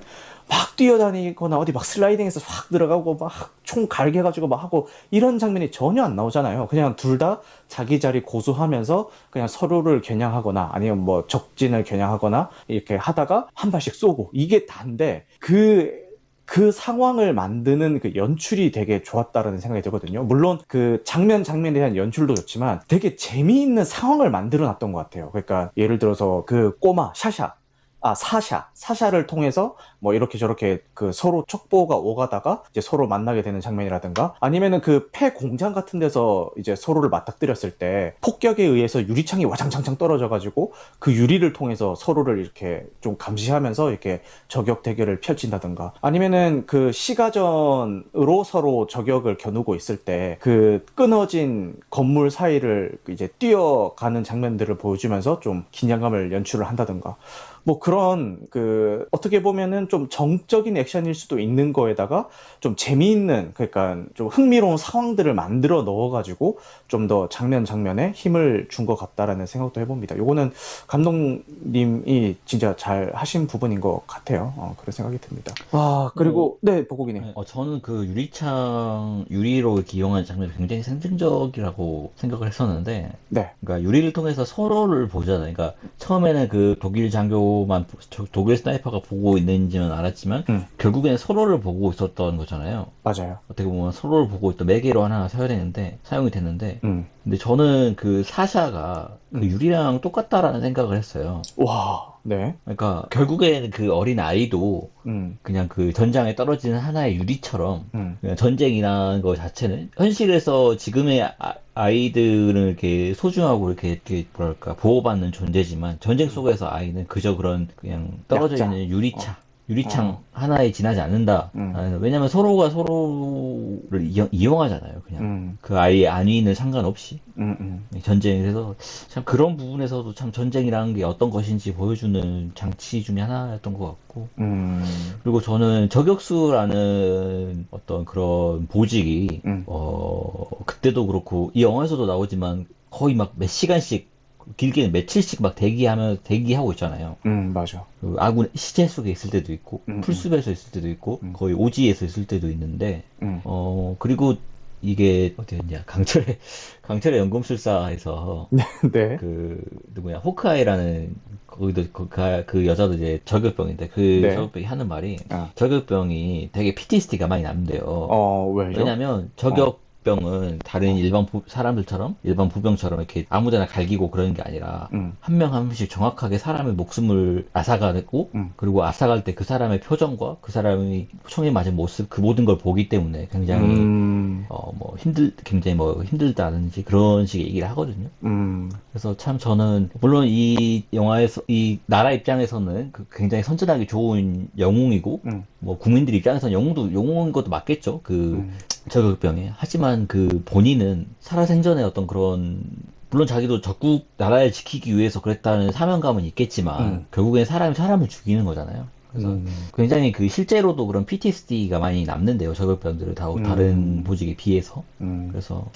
[0.50, 3.32] 막 뛰어다니거나 어디 막 슬라이딩해서 확 들어가고 막
[3.72, 6.68] 총 갈겨가지고 막 하고 이런 장면이 전혀 안 나오잖아요.
[6.68, 13.48] 그냥 둘 다 자기 자리 고수하면서 그냥 서로를 겨냥하거나 아니면 뭐 적진을 겨냥하거나 이렇게 하다가
[13.54, 20.24] 한 발씩 쏘고 이게 다인데 그그 상황을 만드는 그 연출이 되게 좋았다라는 생각이 들거든요.
[20.24, 25.30] 물론 그 장면 장면에 대한 연출도 좋지만 되게 재미있는 상황을 만들어 놨던 것 같아요.
[25.32, 27.54] 그러니까 예를 들어서 그 꼬마 샤샤
[28.04, 28.68] 아, 사샤.
[28.74, 34.82] 사샤를 통해서 뭐 이렇게 저렇게 그 서로 척보가 오가다가 이제 서로 만나게 되는 장면이라든가 아니면은
[34.82, 40.74] 그 폐 공장 같은 데서 이제 서로를 맞닥뜨렸을 때 폭격에 의해서 유리창이 와장창창 떨어져 가지고
[41.00, 48.88] 그 유리를 통해서 서로를 이렇게 좀 감시하면서 이렇게 저격 대결을 펼친다든가 아니면은 그 시가전으로 서로
[48.88, 56.68] 저격을 겨누고 있을 때 그 끊어진 건물 사이를 이제 뛰어가는 장면들을 보여주면서 좀 긴장감을 연출을
[56.68, 57.16] 한다든가
[57.64, 62.28] 뭐 그런 그 어떻게 보면은 좀 정적인 액션일 수도 있는 거에다가
[62.60, 66.60] 좀 재미있는 그러니까 좀 흥미로운 상황들을 만들어 넣어가지고
[66.92, 70.18] 좀 더 장면 장면에 힘을 준 것 같다라는 생각도 해봅니다.
[70.18, 70.52] 요거는
[70.88, 74.54] 감독님이 진짜 잘 하신 부분인 것 같아요.
[74.58, 75.54] 어, 그런 생각이 듭니다.
[75.72, 77.32] 아 그리고 네 보고기님.
[77.36, 83.52] 어, 저는 그 유리창, 유리로 이렇게 이용한 장면이 굉장히 상징적이라고 생각을 했었는데, 네.
[83.64, 85.54] 그러니까 유리를 통해서 서로를 보잖아요.
[85.54, 87.86] 그러니까 처음에는 그 독일 장교만,
[88.32, 90.66] 독일 스나이퍼가 보고 있는지는 알았지만, 음.
[90.78, 92.88] 결국에는 서로를 보고 있었던 거잖아요.
[93.04, 93.38] 맞아요.
[93.50, 97.06] 어떻게 보면 서로를 보고 있던 매개로 하나 사용했는데, 사용이 됐는데, 음.
[97.24, 99.44] 근데 저는 그 사샤가 그 음.
[99.44, 101.42] 유리랑 똑같다라는 생각을 했어요.
[101.58, 102.12] 와.
[102.24, 102.56] 네.
[102.66, 105.40] 그러니까 결국에는 그 어린 아이도 음.
[105.42, 108.18] 그냥 그 전장에 떨어지는 하나의 유리처럼 음.
[108.22, 111.32] 그냥 전쟁이라는 거 자체는 현실에서 지금의
[111.74, 118.20] 아, 이들은 이렇게 소중하고 이렇게, 이렇게 뭐랄까 보호받는 존재지만 전쟁 속에서 아이는 그저 그런 그냥
[118.28, 118.66] 떨어져 약자.
[118.66, 119.38] 있는 유리창
[119.72, 120.24] 유리창 어.
[120.34, 121.50] 하나에 지나지 않는다.
[121.56, 121.72] 음.
[121.74, 128.02] 아, 왜냐면 서로가 서로를 이용, 하잖아아요 그냥 음, 그 아이의 안위는 상관없이 음, 음.
[128.02, 128.76] 전쟁에서
[129.08, 134.84] 참 그런 부분에서도 참 전쟁이라는 게 어떤 것인지 보여주는 장치 중에 하나였던 것 같고 음,
[135.24, 139.64] 그리고 저는 저격수라는 어떤 그런 보직이 음.
[139.68, 144.11] 어 그때도 그렇고 이 영화에서도 나오지만 거의 막 몇 시간씩
[144.58, 147.16] 길게는 며칠씩 막 대기하며 대기하고 있잖아요.
[147.26, 147.86] 음, 맞아.
[148.02, 151.34] 그 아군 시체 속에 있을 때도 있고 음, 풀숲에서 있을 때도 있고 음.
[151.34, 154.36] 거의 오지에서 있을 때도 있는데 음, 어 그리고
[154.82, 156.38] 이게 어디였냐 강철의
[156.82, 158.50] 강철의 연금술사에서
[158.92, 159.18] 네.
[159.18, 164.34] 그 누구냐 호크아이라는 거기도 그, 가- 그 여자도 이제 저격병인데 그 네.
[164.36, 165.52] 저격병이 하는 말이 아.
[165.56, 167.82] 저격병이 되게 PTSD가 많이 남대요.
[167.86, 168.74] 어, 왜요?
[168.78, 174.90] 왜냐면 저격 병은 다른 일반 부- 사람들처럼 일반 부병처럼 이렇게 아무데나 갈기고 그러는 게 아니라
[174.94, 178.52] 음, 한명 한 명씩 정확하게 사람의 목숨을 앗아가고 음.
[178.56, 182.90] 그리고 앗아갈 때 그 사람의 표정과 그 사람이 총에 맞은 모습 그 모든 걸 보기
[182.90, 188.10] 때문에 굉장히 음, 어뭐 힘들 굉장히 뭐 힘들다든지 그런 식의 얘기를 하거든요.
[188.26, 195.22] 음, 그래서 참 저는 물론 이 영화에서 이 나라 입장에서는 그 굉장히 선전하기 좋은 영웅이고
[195.26, 198.02] 음, 뭐 국민들 입장에서는 영웅도 영웅인 것도 맞겠죠.
[198.04, 198.54] 그 음,
[198.90, 202.64] 저격병에 하지만 그 본인은 살아생전에 어떤 그런
[203.10, 207.06] 물론 자기도 적국 나라를 지키기 위해서 그랬다는 사명감은 있겠지만 음.
[207.12, 208.88] 결국엔 사람이 사람을 죽이는 거잖아요.
[209.12, 212.54] 그래서 음, 굉장히 그 실제로도 그런 PTSD가 많이 남는데요.
[212.54, 213.44] 저격병들을 다 음.
[213.44, 214.84] 다른 보직에 비해서.
[215.02, 215.70] 음, 그래서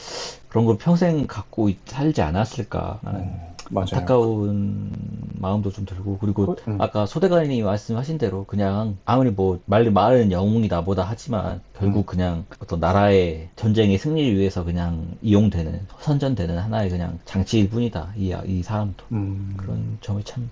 [0.55, 3.77] 그런 걸 평생 갖고 있- 살지 않았을까 하는 음.
[3.77, 4.89] 안타까운
[5.37, 6.79] 마음도 좀 들고 그리고 그- 음.
[6.79, 12.03] 아까 소대관님이 말씀하신 대로 그냥 아무리 뭐말 말은 영웅이다 뭐다 하지만 결국 음.
[12.05, 18.63] 그냥 어떤 나라의 전쟁의 승리를 위해서 그냥 이용되는 선전되는 하나의 그냥 장치일 뿐이다 이, 이
[18.63, 20.49] 사람도 음, 그런 점이 참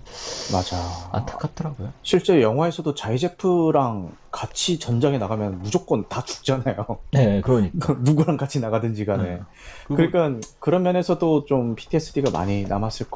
[0.52, 0.76] 맞아.
[1.12, 1.92] 안타깝더라고요.
[2.02, 6.74] 실제 영화에서도 자이제프랑 같이 전장에 나가면 무조건 다 죽잖아요.
[7.12, 7.94] 네, 그러니까.
[8.00, 9.22] 누구랑 같이 나가든지 간에.
[9.22, 9.40] 네.
[9.86, 13.06] 그리고, 그러니까 그런 면에서도 좀 PTSD가 많이 남았을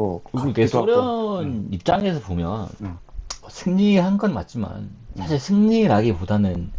[0.49, 0.87] 이게 같기도.
[0.87, 2.99] 소련 입장에서 보면 음.
[3.41, 6.71] 뭐 승리한 건 맞지만 사실 승리라기보다는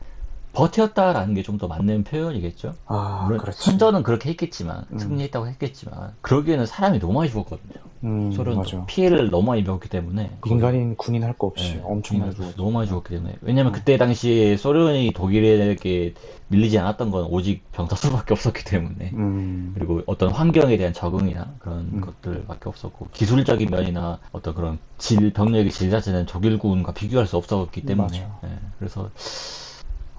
[0.54, 2.74] 버텼다라는 게 좀 더 맞는 표현이겠죠.
[2.86, 3.62] 아, 물론 그렇지.
[3.64, 4.98] 선전은 그렇게 했겠지만 음.
[4.98, 7.80] 승리했다고 했겠지만 그러기에는 사람이 너무 많이 죽었거든요.
[8.06, 8.86] 음, 소련도 맞아.
[8.86, 12.56] 피해를 너무 많이 입었기 때문에 민간인 군인 할 거 없이 네, 엄청 많이 국민들 죽었죠.
[12.58, 13.74] 너무 많이 죽었기 때문에 왜냐면 음.
[13.74, 16.14] 그때 당시에 소련이 독일에게
[16.48, 21.80] 밀리지 않았던 건 오직 병사 수밖에 없었기 때문에 음, 그리고 어떤 환경에 대한 적응이나 그런
[21.94, 22.02] 음.
[22.02, 28.26] 것들밖에 없었고 기술적인 면이나 어떤 그런 질 병력의 질 자체는 적일군과 비교할 수 없었기 때문에.
[28.46, 29.10] 예, 그래서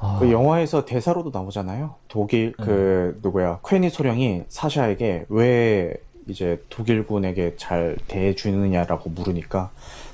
[0.00, 1.94] 아, 그 영화에서 대사로도 나오잖아요.
[2.08, 2.64] 독일 네.
[2.64, 5.94] 그 누구야 퀘니 소령이 사샤에게 왜
[6.26, 9.70] 이제 독일군에게 잘 대해주느냐라고 물으니까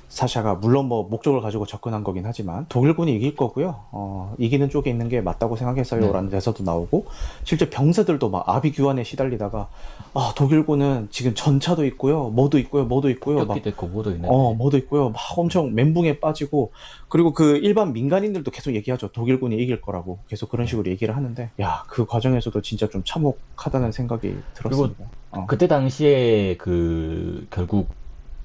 [0.08, 3.84] 사샤가 물론 뭐 목적을 가지고 접근한 거긴 하지만 독일군이 이길 거고요.
[3.90, 7.06] 어, 이기는 쪽에 있는 게 맞다고 생각했어요라는 대사도 나오고
[7.42, 9.68] 실제 병사들도 막 아비규환에 시달리다가
[10.14, 14.76] 아 독일군은 지금 전차도 있고요, 뭐도 있고요, 뭐도 있고요, 막 있고 뭐도 있는데 어, 뭐도
[14.78, 15.10] 있고요.
[15.10, 16.70] 막 엄청 멘붕에 빠지고
[17.08, 19.08] 그리고 그 일반 민간인들도 계속 얘기하죠.
[19.08, 24.36] 독일군이 이길 거라고 계속 그런 식으로 얘기를 하는데 야, 그 과정에서도 진짜 좀 참혹하다는 생각이
[24.54, 25.04] 들었습니다.
[25.32, 25.46] 어.
[25.46, 27.88] 그때 당시에 그 결국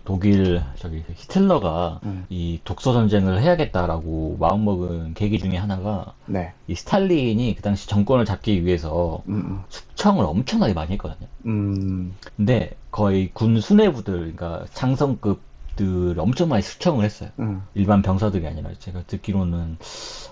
[0.03, 6.53] 독일 저기 히틀러가 음, 이 독서 전쟁을 해야겠다라고 마음먹은 계기 중에 하나가 네.
[6.67, 11.27] 이 스탈린이 그 당시 정권을 잡기 위해서 음, 숙청을 엄청나게 많이 했거든요.
[11.45, 17.29] 음, 근데 거의 군 수뇌부들, 그러니까 장성급들 엄청 많이 숙청을 했어요.
[17.39, 19.77] 음, 일반 병사들이 아니라 제가 듣기로는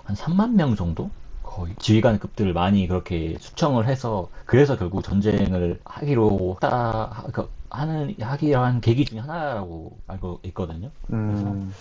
[0.04, 1.10] 한 3만 명 정도?
[1.42, 8.80] 거의 지휘관급들을 많이 그렇게 숙청을 해서 그래서 결국 전쟁을 하기로 따 그, 하는 하기로 한
[8.80, 10.90] 계기 중에 하나라고 알고 있거든요.
[11.12, 11.72] 음,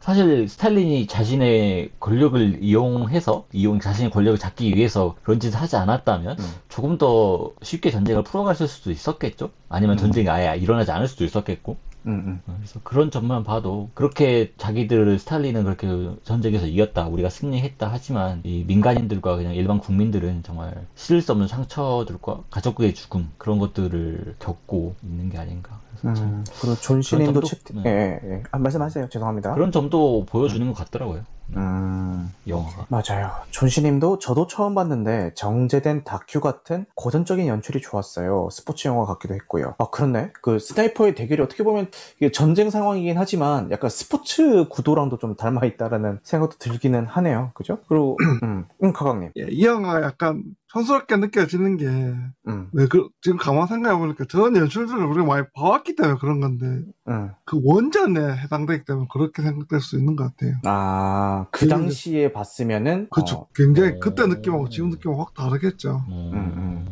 [0.00, 6.44] 사실 스탈린이 자신의 권력을 이용해서 이용 자신의 권력을 잡기 위해서 그런 짓을 하지 않았다면 음.
[6.68, 9.50] 조금 더 쉽게 전쟁을 풀어갔을 수도 있었겠죠.
[9.68, 9.98] 아니면 음.
[9.98, 11.76] 전쟁이 아예 일어나지 않을 수도 있었겠고.
[12.06, 15.88] 음, 그래서 그런 점만 봐도 그렇게 자기들을 스탈린은 그렇게
[16.24, 22.44] 전쟁에서 이겼다, 우리가 승리했다 하지만 이 민간인들과 그냥 일반 국민들은 정말 씻을 수 없는 상처들과
[22.50, 25.80] 가족의 죽음 그런 것들을 겪고 있는 게 아닌가.
[26.04, 26.44] 음.
[26.60, 27.18] 그리고 존 채...
[27.18, 27.82] 네.
[27.86, 28.42] 예, 예, 예.
[28.52, 29.08] 아, 말씀하세요.
[29.08, 29.54] 죄송합니다.
[29.54, 31.24] 그런 점도 보여주는 것 같더라고요.
[31.56, 32.86] 음, 영화가.
[32.88, 33.30] 맞아요.
[33.50, 38.48] 존씨님도 저도 처음 봤는데 정제된 다큐 같은 고전적인 연출이 좋았어요.
[38.50, 39.74] 스포츠 영화 같기도 했고요.
[39.78, 40.32] 아 그렇네.
[40.42, 46.20] 그 스나이퍼의 대결이 어떻게 보면 이게 전쟁 상황이긴 하지만 약간 스포츠 구도랑도 좀 닮아 있다라는
[46.22, 47.52] 생각도 들기는 하네요.
[47.54, 47.78] 그죠?
[47.88, 49.32] 그리고 음, 음 가강님.
[49.36, 55.02] 예, 이 영화 약간 촌스럽게 느껴지는 게, 음, 왜, 그, 지금 가만 생각해보니까 저런 연출들을
[55.02, 57.30] 우리가 많이 봐왔기 때문에 그런 건데, 음.
[57.44, 60.56] 그 원전에 해당되기 때문에 그렇게 생각될 수 있는 것 같아요.
[60.64, 63.36] 아, 그 그- 당시에 봤으면은 그쵸.
[63.36, 63.98] 어, 굉장히 어.
[64.00, 66.04] 그때 느낌하고 지금 느낌하고 확 다르겠죠.
[66.08, 66.86] 음.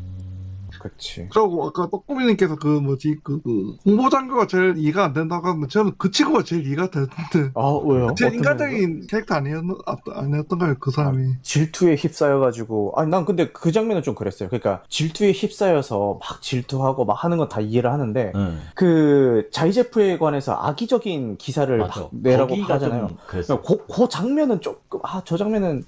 [0.87, 0.91] 음.
[0.97, 1.29] 그치.
[1.33, 5.93] 그리고 아까 떡구미님께서 그 뭐지, 그, 그, 홍보 장교가 제일 이해가 안 된다고 하는데 저는
[5.99, 8.07] 그 친구가 제일 이해가 되는데, 아, 왜요?
[8.19, 8.29] 면에서?
[8.35, 11.35] 인간적인 캐릭터 아니었, 아, 아니었던가요, 그 사람이.
[11.43, 14.49] 질투에 휩싸여가지고, 아니, 난 근데 그 장면은 좀 그랬어요.
[14.49, 18.61] 그러니까, 질투에 휩싸여서 막 질투하고 막 하는 건 다 이해를 하는데, 음.
[18.75, 21.77] 그, 자이제프에 관해서 악의적인 기사를.
[21.79, 23.09] 막 내라고 하잖아요.
[23.27, 25.85] 그, 그 장면은 조금, 아, 저 장면은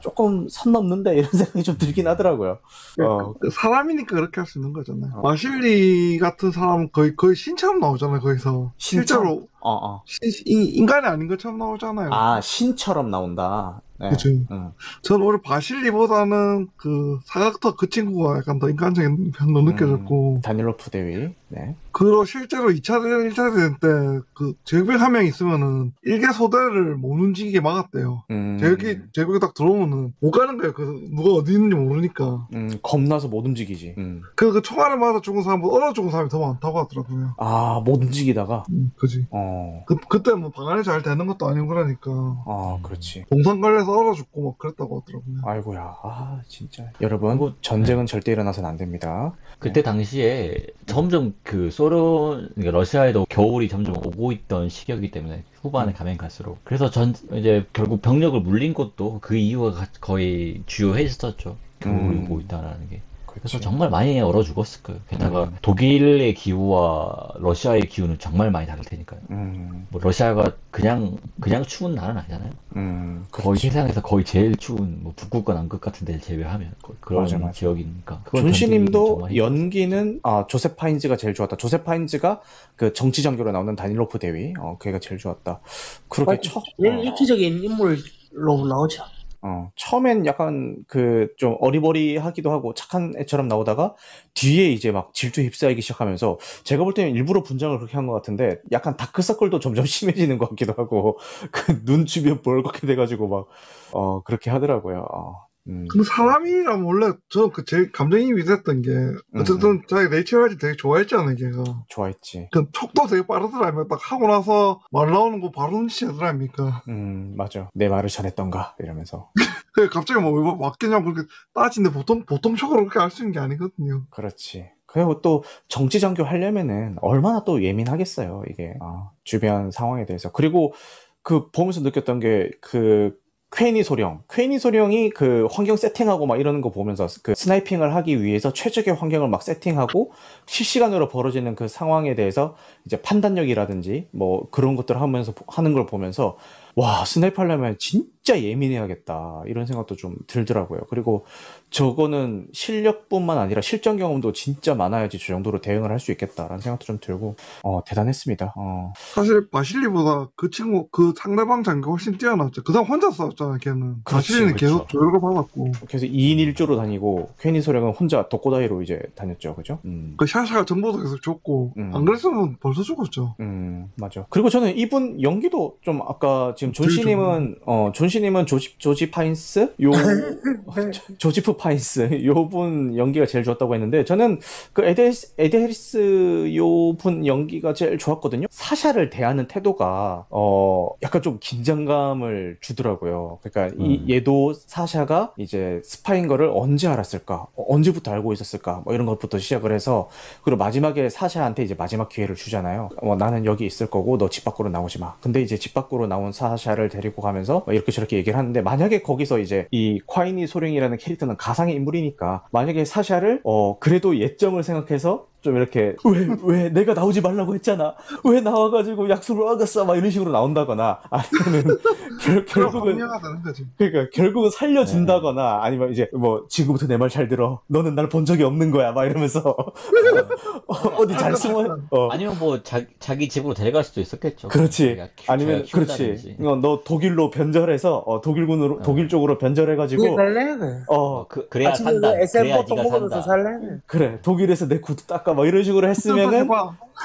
[0.00, 1.14] 조금 선 넘는데?
[1.16, 2.58] 이런 생각이 좀 들긴 하더라고요.
[3.00, 5.12] 어, 그 사람이니까 그렇게 할 수 있는 거잖아요.
[5.16, 5.22] 어.
[5.22, 8.72] 마실리 같은 사람은 거의, 거의 신처럼 나오잖아요, 거기서.
[8.76, 10.02] 실제로, 어, 어.
[10.46, 12.10] 인- 인간이 아닌 것처럼 나오잖아요.
[12.12, 13.80] 아, 신처럼 나온다.
[14.00, 14.10] 네.
[14.10, 14.30] 그죠.
[14.50, 14.72] 응.
[15.02, 21.34] 전 오히려 바실리보다는 그 사각터 그 친구가 약간 더 인간적인 편도 느껴졌고, 다닐로프 대위.
[21.48, 21.76] 네.
[21.92, 27.60] 그리고 실제로 2차 대전, 1차 대전 때 그 제국兵한 명 있으면은 일개 소대를 못 움직이게
[27.60, 28.24] 막았대요.
[28.30, 30.72] 음, 제국이, 제국이 딱 들어오면은 못 가는 거예요.
[30.72, 30.82] 그
[31.14, 32.48] 누가 어디 있는지 모르니까.
[32.54, 33.94] 음, 겁나서 못 움직이지.
[33.98, 34.22] 음.
[34.34, 37.34] 그, 그 총알을 맞아 죽은 사람보다 얼어 죽은 사람이 더 많다고 하더라고요.
[37.38, 38.64] 아, 못 움직이다가.
[38.70, 39.26] 음, 그지.
[39.30, 42.10] 어, 그, 그때 뭐 방안이 잘 되는 것도 아니고 그러니까.
[42.46, 43.24] 아, 그렇지.
[43.30, 45.36] 동상 걸려서 얼어 죽고 막 그랬다고 하더라고요.
[45.44, 46.84] 아이고야, 아, 진짜.
[47.00, 49.32] 여러분, 그리고- 전쟁은 절대 일어나서는 안 됩니다.
[49.58, 55.94] 그때 당시에 점점 그 소련, 그러니까 러시아에도 겨울이 점점 오고 있던 시기였기 때문에 후반에 음.
[55.94, 56.58] 가면 갈수록.
[56.64, 61.56] 그래서 전, 이제 결국 병력을 물린 것도 그 이유가 가- 거의 주요 했었죠.
[61.80, 62.24] 겨울이 음.
[62.24, 63.02] 오고 있다라는 게.
[63.32, 63.60] 그래서 그렇지.
[63.64, 65.00] 정말 많이 얼어 죽었을 거예요.
[65.08, 65.56] 게다가 음.
[65.62, 69.20] 독일의 기후와 러시아의 기후는 정말 많이 다를 테니까요.
[69.30, 72.50] 음, 뭐 러시아가 그냥 그냥 추운 나라는 아니잖아요.
[72.76, 73.68] 음, 거의 그렇지.
[73.68, 77.52] 세상에서 거의 제일 추운 뭐 북극과 남극 같은 데를 제외하면 거- 그런 맞아, 맞아.
[77.52, 78.24] 지역이니까.
[78.34, 79.34] 존시님도.
[79.34, 81.56] 연기는 아 조셉 파인즈가 제일 좋았다.
[81.56, 82.40] 조셉 파인즈가
[82.76, 85.60] 그 정치 장교로 나오는 다닐로프 대위, 어 걔가 제일 좋았다.
[86.08, 89.02] 그렇게 어, 처, 제일 어, 입체적인 인물로 나오죠.
[89.42, 93.94] 어, 처음엔 약간 그 좀 어리버리하기도 하고 착한 애처럼 나오다가
[94.34, 98.58] 뒤에 이제 막 질투에 휩싸이기 시작하면서 제가 볼 때는 일부러 분장을 그렇게 한 것 같은데
[98.72, 101.18] 약간 다크서클도 점점 심해지는 것 같기도 하고
[101.52, 103.46] 그 눈 주변 벌겋게 돼가지고 막
[103.90, 105.06] 어 그렇게 하더라고요.
[105.12, 105.36] 어,
[105.68, 105.86] 음.
[105.88, 108.90] 근데 사람이라면 원래 저는 그 제일 감정이입이 됐던 게
[109.38, 111.62] 어쨌든 자기 내추럴이 되게 좋아했잖아요, 걔가.
[111.88, 112.48] 좋아했지.
[112.52, 116.82] 그 촉도 되게 빠르더라면 딱 하고 나서 말 나오는 거 바로 눈치채더라니까.
[116.88, 117.70] 음 맞아.
[117.74, 119.30] 내 말을 전했던가 이러면서
[119.72, 124.04] 그 갑자기 뭐왜 맞겠냐고 그렇게 따지는데 보통 보통 촉으로 그렇게 알 수 있는 게 아니거든요.
[124.10, 124.68] 그렇지.
[124.86, 128.74] 그리고 또 정치 장교 하려면은 얼마나 또 예민하겠어요, 이게.
[128.82, 130.30] 어, 주변 상황에 대해서.
[130.32, 130.74] 그리고
[131.22, 133.16] 그 보면서 느꼈던 게 그
[133.54, 138.50] 퀘니 소령, 퀘니 소령이 그 환경 세팅하고 막 이러는 거 보면서 그 스나이핑을 하기 위해서
[138.50, 140.12] 최적의 환경을 막 세팅하고
[140.46, 146.38] 실시간으로 벌어지는 그 상황에 대해서 이제 판단력이라든지 뭐 그런 것들 을 하면서 하는 걸 보면서
[146.74, 150.80] 와 snipe 하려면 진짜 예민해야겠다 이런 생각도 좀 들더라고요.
[150.88, 151.26] 그리고
[151.70, 156.98] 저거는 실력뿐만 아니라 실전 경험도 진짜 많아야지 저 정도로 대응을 할 수 있겠다라는 생각도 좀
[157.00, 158.54] 들고 어 대단했습니다.
[158.56, 162.62] 어 사실 바실리보다 그 친구 그 상대방 장교 훨씬 뛰어났죠.
[162.64, 163.96] 그 사람 혼자 싸웠잖아요, 걔는.
[164.04, 164.66] 그렇지, 바실리는 그렇죠.
[164.66, 165.72] 계속 조율을 받았고.
[165.86, 169.78] 그래서 2인 1조로 다니고 퀘니 소령은 혼자 독고다이로 이제 다녔죠, 그죠?
[169.84, 170.14] 음.
[170.16, 171.90] 그 샤샤가 정보도 계속 줬고 음.
[171.94, 173.36] 안 그랬으면 벌써 죽었죠.
[173.40, 174.26] 음, 맞아.
[174.30, 179.74] 그리고 저는 이분 연기도 좀 아까 지금 되게 존씨님은, 어, 존씨님은 조지, 조지 파인스?
[179.82, 179.90] 요,
[180.92, 182.24] 조- 조지프 파인스.
[182.24, 184.38] 요 분 연기가 제일 좋았다고 했는데, 저는
[184.72, 188.46] 그 에데스, 에드 해리스 요 분 연기가 제일 좋았거든요.
[188.50, 193.38] 사샤를 대하는 태도가, 어, 약간 좀 긴장감을 주더라고요.
[193.42, 194.06] 그러니까 이, 음.
[194.10, 197.46] 얘도 사샤가 이제 스파인 거를 언제 알았을까?
[197.56, 198.82] 어, 언제부터 알고 있었을까?
[198.84, 200.08] 뭐 이런 것부터 시작을 해서,
[200.44, 202.90] 그리고 마지막에 사샤한테 이제 마지막 기회를 주잖아요.
[203.00, 205.14] 어, 나는 여기 있을 거고 너 집 밖으로 나오지 마.
[205.20, 209.02] 근데 이제 집 밖으로 나온 사 샤를 데리고 가면서 뭐 이렇게 저렇게 얘기를 하는데 만약에
[209.02, 215.56] 거기서 이제 이 콰이니 소령이라는 캐릭터는 가상의 인물이니까 만약에 사샤를 어 그래도 예정을 생각해서 좀
[215.56, 217.94] 이렇게 왜 왜 내가 나오지 말라고 했잖아.
[218.24, 219.84] 왜 나와가지고 약속을 어겼어.
[219.84, 221.76] 막 이런 식으로 나온다거나 아니면은
[222.22, 222.98] 결, 결국은
[223.44, 223.66] 거지.
[223.76, 228.44] 그러니까 결국은 살려준다거나 아니면 이제 뭐 지금부터 내 말 잘 들어 너는 날 본 적이
[228.44, 229.40] 없는 거야 막 이러면서
[230.66, 232.08] 어, 디잘 숨어 어.
[232.10, 234.48] 아니면 뭐 자, 자기 집으로 데려갈 수도 있었겠죠.
[234.48, 236.36] 그렇지 자기가 키- 아니면 자기가 그렇지 키운다든지.
[236.46, 238.82] 어, 너 독일로 변절해서 어, 독일군으로 어.
[238.82, 240.66] 독일 쪽으로 변절해가지고 살래네.
[240.88, 242.12] 어 어, 그, 그래야 아침에 산다.
[242.20, 243.26] SM 그래야 보통 네가 먹으면서 산다.
[243.26, 243.76] 살래네.
[243.86, 246.48] 그래 독일에서 내 구두 닦아 막 이런 식으로 했으면은.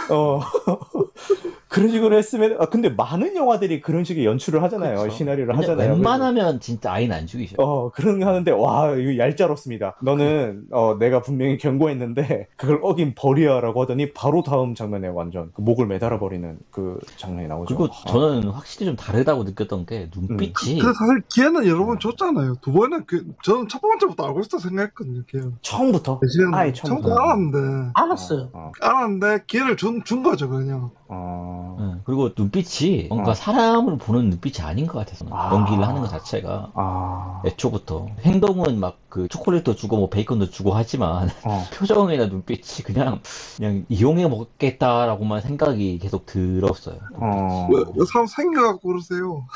[0.09, 0.41] 어
[1.67, 4.97] 그런 식으로 했으면 아 근데 많은 영화들이 그런 식의 연출을 하잖아요.
[5.03, 5.09] 그쵸.
[5.09, 5.93] 시나리오를 하잖아요.
[5.93, 7.55] 웬만하면 진짜 아이는 안 죽이죠.
[7.59, 9.95] 어, 그런 거 하는데, 와, 이거 얄짤없습니다.
[10.01, 15.87] 너는, 어, 내가 분명히 경고했는데, 그걸 어긴 벌이야라고 하더니, 바로 다음 장면에 완전 그 목을
[15.87, 17.75] 매달아 버리는 그 장면이 나오죠.
[17.75, 18.05] 그리고 어.
[18.07, 22.55] 저는 확실히 좀 다르다고 느꼈던 게 눈빛이 근데 사실 기회는 여러 번 줬잖아요.
[22.61, 25.41] 두 번은 그, 저는 첫 번째부터 알고 있었다 생각했거든요, 기회.
[25.61, 26.19] 처음부터?
[26.21, 27.23] 대신에 아예 처음부터 처음부터.
[27.23, 28.49] 알았는데, 알았어요.
[28.53, 30.91] 어, 알았는데 기회를 준, 준 거죠, 그냥.
[31.09, 33.33] 어, 응, 그리고 눈빛이 뭔가 어.
[33.33, 35.53] 사람을 보는 눈빛이 아닌 것 같아서 아.
[35.53, 41.29] 연기를 하는 것 자체가 아, 애초부터 행동은 막 그 초콜릿도 주고 뭐 베이컨도 주고 하지만
[41.43, 43.21] 어, 표정이나 눈빛이 그냥
[43.55, 46.99] 그냥 이용해 먹겠다라고만 생각이 계속 들었어요.
[47.15, 47.67] 어.
[47.71, 49.47] 왜, 왜 잘생겨갖고 그러세요?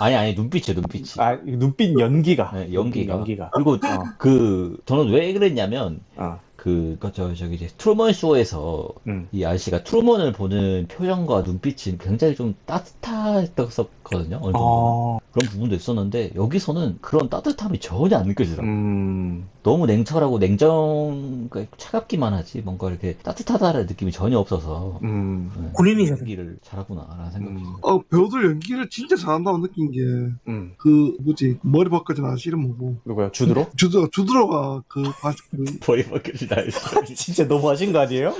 [0.00, 1.06] 아니 아니 눈빛이요 눈빛이.
[1.18, 2.52] 아, 이 눈빛 연기가.
[2.54, 3.14] 네, 연기가.
[3.14, 3.50] 연기가.
[3.52, 4.04] 그리고 어.
[4.18, 9.28] 그 저는 왜 그랬냐면 어, 그, 그, 저, 저기, 이제, 트루먼 쇼에서 음.
[9.32, 14.36] 이 아저씨가 트루먼을 보는 표정과 눈빛이 굉장히 좀 따뜻했었거든요.
[14.42, 14.58] 어느 정도.
[14.58, 18.70] 어, 그런 부분도 있었는데, 여기서는 그런 따뜻함이 전혀 안 느껴지더라고요.
[18.70, 26.20] 음, 너무 냉철하고 냉정, 차갑기만 하지, 뭔가 이렇게 따뜻하다는 느낌이 전혀 없어서, 음, 네, 군인이잖아요.
[26.20, 27.56] 연기를 잘하구나라는 생각이.
[27.56, 30.00] 음, 어, 배우들 연기를 진짜 잘한다고 느낀 게,
[30.46, 30.74] 음.
[30.76, 32.98] 그, 뭐지, 머리 벗겨진 아저씨 이름 뭐고.
[33.06, 33.30] 누구야?
[33.30, 33.66] 주드로?
[33.78, 36.66] 주드, 주드로가 그, 바, 그, 머리 벗겨지 나요.
[37.14, 38.32] 진짜 너무하신 거 아니에요?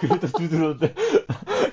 [0.00, 0.94] 그래도 주드로인데.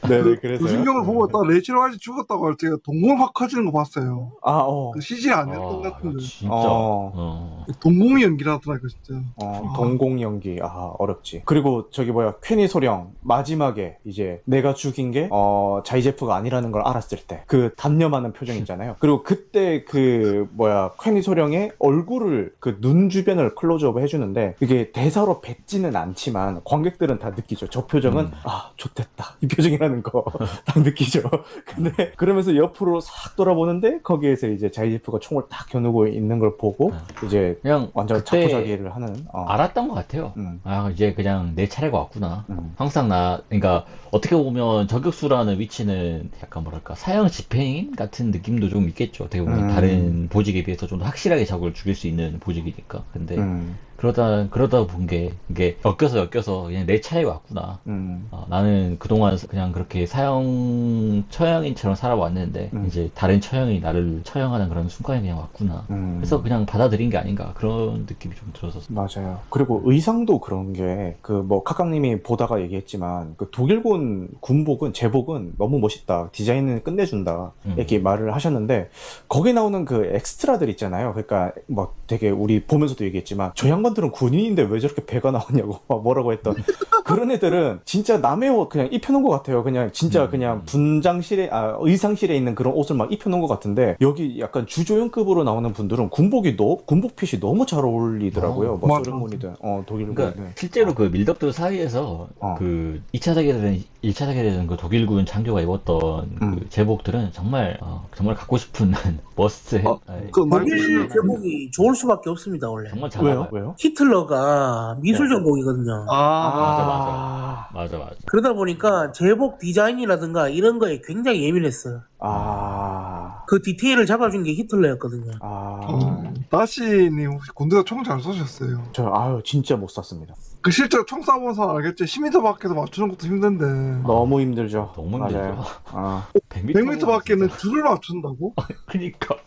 [0.07, 0.65] 네네, 그, 그래서요.
[0.65, 4.31] 그 신경을 보고 딱 레이첼 와이즈 죽었다고 할 때 동공을 확 커지는 거 봤어요.
[4.41, 4.91] 아, 어.
[4.91, 6.23] 그 CG 아니었던 것 아, 같은데.
[6.23, 6.53] 진짜.
[6.53, 7.11] 어.
[7.13, 7.65] 어.
[7.79, 9.21] 동공이 연기라더라고요, 진짜.
[9.35, 9.73] 어, 아.
[9.75, 11.41] 동공 연기, 아, 어렵지.
[11.45, 17.19] 그리고 저기 뭐야, 쾌니 소령, 마지막에 이제 내가 죽인 게, 어, 자이체프가 아니라는 걸 알았을
[17.27, 18.95] 때, 그 단념하는 표정 있잖아요.
[18.99, 25.95] 그리고 그때 그, 뭐야, 쾌니 소령의 얼굴을, 그 눈 주변을 클로즈업 해주는데, 이게 대사로 뱉지는
[25.95, 27.67] 않지만, 관객들은 다 느끼죠.
[27.67, 28.31] 저 표정은, 음.
[28.43, 29.35] 아, 좋됐다.
[29.41, 30.25] 이 표정이라는 거,
[30.65, 31.21] 딱 느끼죠.
[31.65, 36.91] 근데, 그러면서 옆으로 싹 돌아보는데, 거기에서 이제 자이제프가 총을 딱 겨누고 있는 걸 보고,
[37.25, 39.45] 이제 그냥 완전 자포자기를 하는, 어.
[39.45, 40.33] 알았던 것 같아요.
[40.37, 40.59] 음.
[40.63, 42.45] 아, 이제 그냥 내 차례가 왔구나.
[42.49, 42.73] 음.
[42.77, 49.25] 항상 나, 그러니까 어떻게 보면 저격수라는 위치는 약간 뭐랄까 사형 집행인 같은 느낌도 좀 있겠죠.
[49.25, 49.67] 어떻게 보면 음.
[49.69, 53.03] 다른 보직에 비해서 좀 더 확실하게 적을 죽일 수 있는 보직이니까.
[53.13, 57.79] 근데 음, 그러다 그러다 본 게 이게 엮여서 엮여서 그냥 내 차례가 왔구나.
[57.87, 62.85] 음, 어, 나는 그동안 그냥 그렇게 사형 처형인처럼 살아왔는데 음.
[62.87, 65.85] 이제 다른 처형이 나를 처형하는 그런 순간이 그냥 왔구나.
[65.89, 66.15] 음.
[66.17, 69.39] 그래서 그냥 받아들인 게 아닌가 그런 느낌이 좀 들어서 맞아요.
[69.49, 76.29] 그리고 의상도 그런 게, 그 뭐, 카카님이 보다가 얘기했지만, 그 독일군 군복은, 제복은 너무 멋있다.
[76.31, 77.51] 디자인은 끝내준다.
[77.65, 77.73] 음.
[77.77, 78.89] 이렇게 말을 하셨는데,
[79.27, 81.13] 거기 나오는 그 엑스트라들 있잖아요.
[81.13, 86.03] 그러니까, 뭐 되게 우리 보면서도 얘기했지만, 저 양반 들은 군인인데 왜 저렇게 배가 나오냐고, 막
[86.03, 86.55] 뭐라고 했던.
[87.03, 89.63] 그런 애들은 진짜 남의 옷 그냥 입혀놓은 것 같아요.
[89.63, 90.29] 그냥 진짜 음.
[90.29, 95.71] 그냥 분장실에, 아, 의상실에 있는 그런 옷을 막 입혀놓은 것 같은데, 여기 약간 주조연급으로 나오는
[95.71, 98.73] 분들은 군복이 너, 군복 핏이 너무 잘 어울리더라고요.
[98.73, 99.03] 어, 뭐.
[99.03, 100.33] 소련군이든, 어, 독일군이든.
[100.33, 102.55] 그러니까 실제로 그 밀덕들 사이에서 어.
[102.59, 106.59] 그 2차 세계대전, 1차 세계대전 그 독일군 장교가 입었던 음.
[106.59, 108.91] 그 제복들은 정말 어, 정말 갖고 싶은
[109.35, 110.29] 머스트 어, 해.
[110.31, 112.89] 그 말, 독일 제목이 좋을 수밖에 없습니다 원래.
[112.89, 113.39] 정말 잘 왜요?
[113.41, 113.49] 나가요.
[113.53, 113.75] 왜요?
[113.79, 116.05] 히틀러가 미술 전공이거든요.
[116.09, 118.15] 아, 맞아, 맞아 맞아.
[118.27, 122.01] 그러다 보니까 제복 디자인이라든가 이런 거에 굉장히 예민했어요.
[122.19, 125.33] 아, 그 디테일을 잡아준 게 히틀러였거든요.
[125.41, 128.83] 아, 어, 다시님 혹시 군대가 총잘 쏘셨어요?
[128.91, 130.33] 저, 아유, 진짜 못 쐈습니다.
[130.67, 132.03] 그 실제로 총 쏴본 사람 알겠지?
[132.03, 134.01] 10m 밖에서 맞추는 것도 힘든데.
[134.05, 134.91] 너무 힘들죠.
[134.97, 135.31] 너무 맞아요.
[135.51, 135.63] 힘들죠.
[135.93, 138.53] 아, 100m, 100m 밖에는 줄을 맞춘다고?
[138.85, 139.37] 그니까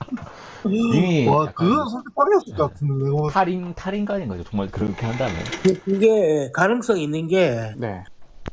[0.64, 4.44] 이미 와, 약간 그건 솔직히 빵이었을 것 같은데, 내가 봤을 탈인 탈인간인 거죠.
[4.44, 5.34] 정말 그렇게 한다면.
[5.62, 8.02] 그- 그게 가능성이 있는 게 네.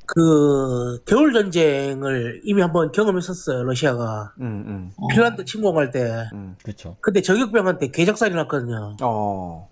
[0.07, 5.07] 그 겨울 전쟁을 이미 한번 경험했었어요 러시아가 음, 음, 때.
[5.11, 6.55] 핀란드 침공할 때 음.
[6.63, 6.95] 그렇죠.
[7.01, 9.67] 그때 저격병한테 개작살이 났거든요 어,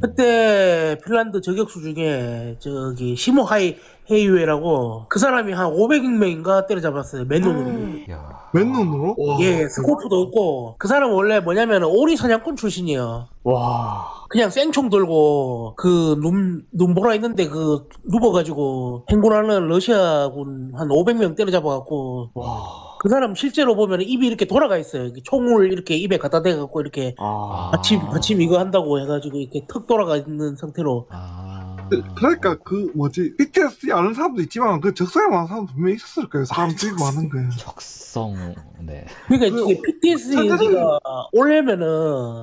[0.00, 3.76] 그때 핀란드 저격수 중에 저기 시모 하이
[4.10, 8.48] 헤이헤라고 그 사람이 한 500명인가 때려잡았어요 맨눈으로 야.
[8.52, 9.14] 맨눈으로?
[9.18, 15.74] 와, 예 scope도 없고 그 사람 원래 뭐냐면 오리 사냥꾼 출신이에요 와, 그냥 생총 들고
[15.76, 22.62] 그 눈 눈보라 있는데 그 누워가지고 행군하는 러시아군 한 500명 때려잡아갖고 와,
[23.00, 25.04] 그 사람 실제로 보면 입이 이렇게 돌아가 있어요.
[25.04, 29.86] 이렇게 총을 이렇게 입에 갖다 대갖고 이렇게 아, 받침 받침 이거 한다고 해가지고 이렇게 턱
[29.86, 31.47] 돌아가 있는 상태로 아.
[31.90, 36.44] 그- 그러니까 그 뭐지 PTSD 앓는 사람도 있지만 그 적성에 많은 사람도 분명히 있었을 거예요.
[36.44, 37.48] 사람 들고 하는 거예요.
[37.58, 38.34] 적성,
[38.80, 39.06] 네.
[39.26, 40.98] 그러니까 그- 이게 PTSD가
[41.32, 41.86] 오려면은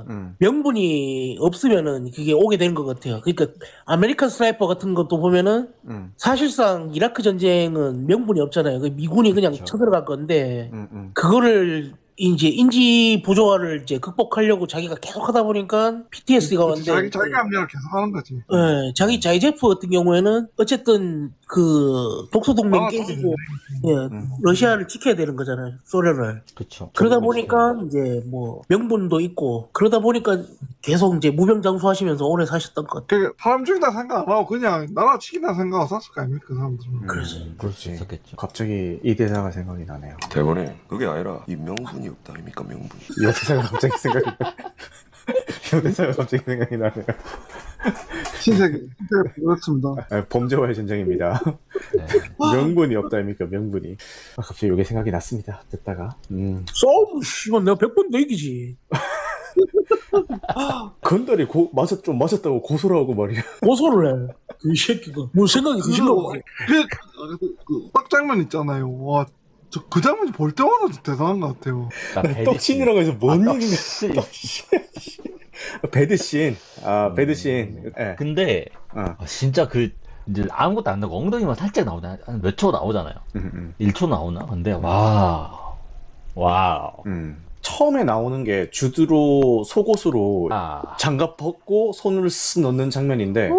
[0.10, 0.36] 음.
[0.40, 3.22] 명분이 없으면은 그게 오게 되는 것 같아요.
[3.22, 3.48] 그러니까
[3.86, 6.12] American Sniper 같은 것도 보면은 음.
[6.18, 8.80] 사실상 이라크 전쟁은 명분이 없잖아요.
[8.80, 9.66] 그 미군이 그냥 그렇죠.
[9.66, 10.88] 쳐들어갈 건데 음.
[10.92, 11.12] 음.
[11.14, 17.68] 그거를 이제 인지 부조화를 이제 극복하려고 자기가 계속 하다 보니까 PTSD가 왔는데 자기 자기 합리화를
[17.68, 18.36] 계속 하는 거지.
[18.36, 23.36] 예, 자기 자이제프 같은 경우에는 어쨌든 그 독소 동맹 아, 깨지고
[23.88, 24.30] 예, 음.
[24.42, 25.74] 러시아를 지켜야 되는 거잖아요.
[25.84, 26.42] 소련을.
[26.56, 26.90] 그쵸.
[26.96, 30.42] 그러다 보니까 이제 뭐 명분도 있고 그러다 보니까
[30.82, 33.30] 계속 이제 무병장수하시면서 오래 사셨던 것 같아요.
[33.32, 36.94] 그 사람 죽인다 생각 안 하고 그냥 나라 지킨다 생각하고 샀을 거 아닙니까 그 사람들은.
[36.94, 37.08] 음.
[37.08, 37.56] 그렇지.
[37.58, 37.92] 그렇지.
[37.92, 38.38] 있었겠죠.
[38.38, 40.16] 갑자기 이 대사가 생각이 나네요.
[40.32, 44.56] 대본에 그게 아니라 이 명분이 없다 아닙니까 명분 이 대사가 갑자기 생각이 나.
[45.80, 47.06] 이 대사가 갑자기 생각이 나네요.
[48.42, 49.90] 신세계 신세계 그렇습니다.
[50.12, 51.42] 아, 범죄와의 전쟁입니다.
[51.96, 52.06] 네.
[52.54, 53.98] 명분이 없다 아닙니까 명분이.
[54.38, 55.62] 아, 갑자기 이게 생각이 났습니다.
[55.70, 56.16] 듣다가.
[56.32, 56.66] 음.
[56.74, 58.78] 싸움 씨발 내가 100번 더 이기지.
[61.02, 63.42] 건달이 고, 맞았, 좀 맞았다고 고소를 하고 말이야.
[63.62, 64.34] 고소를 해.
[64.66, 66.30] 이 새끼가 뭐 생각이 드신다고.
[66.30, 66.40] 그,
[67.40, 68.92] 그, 그, 딱 장면 있잖아요.
[69.04, 69.26] 와,
[69.76, 71.90] 저 그 장면 볼 때마다 대단한 것 같아요.
[72.16, 74.22] 나 베드 떡신이라고 해서 뭔 아, 얘기인가.
[74.22, 74.66] 떡신.
[75.92, 76.56] 베드신.
[76.84, 77.92] 아, 베드신.
[78.00, 78.16] 예.
[78.18, 79.16] 근데 어.
[79.18, 79.90] 아, 진짜 그
[80.28, 82.20] 이제 아무것도 안 나고 엉덩이만 살짝 나오잖아요.
[82.26, 83.14] 한몇초 나오잖아요.
[83.36, 84.46] 음, 음, 1초 나오나?
[84.46, 85.76] 근데 와.
[86.36, 86.92] wow.
[87.06, 87.42] 음.
[87.62, 90.96] 처음에 나오는 게 주드로 속옷으로 아.
[91.00, 93.50] 장갑 벗고 손을 쓱 넣는 장면인데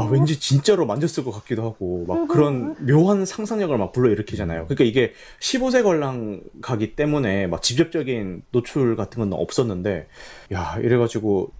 [0.00, 4.64] 아, 왠지 진짜로 만졌을 것 같기도 하고 막 그런 묘한 상상력을 막 불러일으키잖아요.
[4.66, 10.08] 그러니까 이게 15세 관람 가기 때문에 막 직접적인 노출 같은 건 없었는데
[10.52, 11.52] 야 이래가지고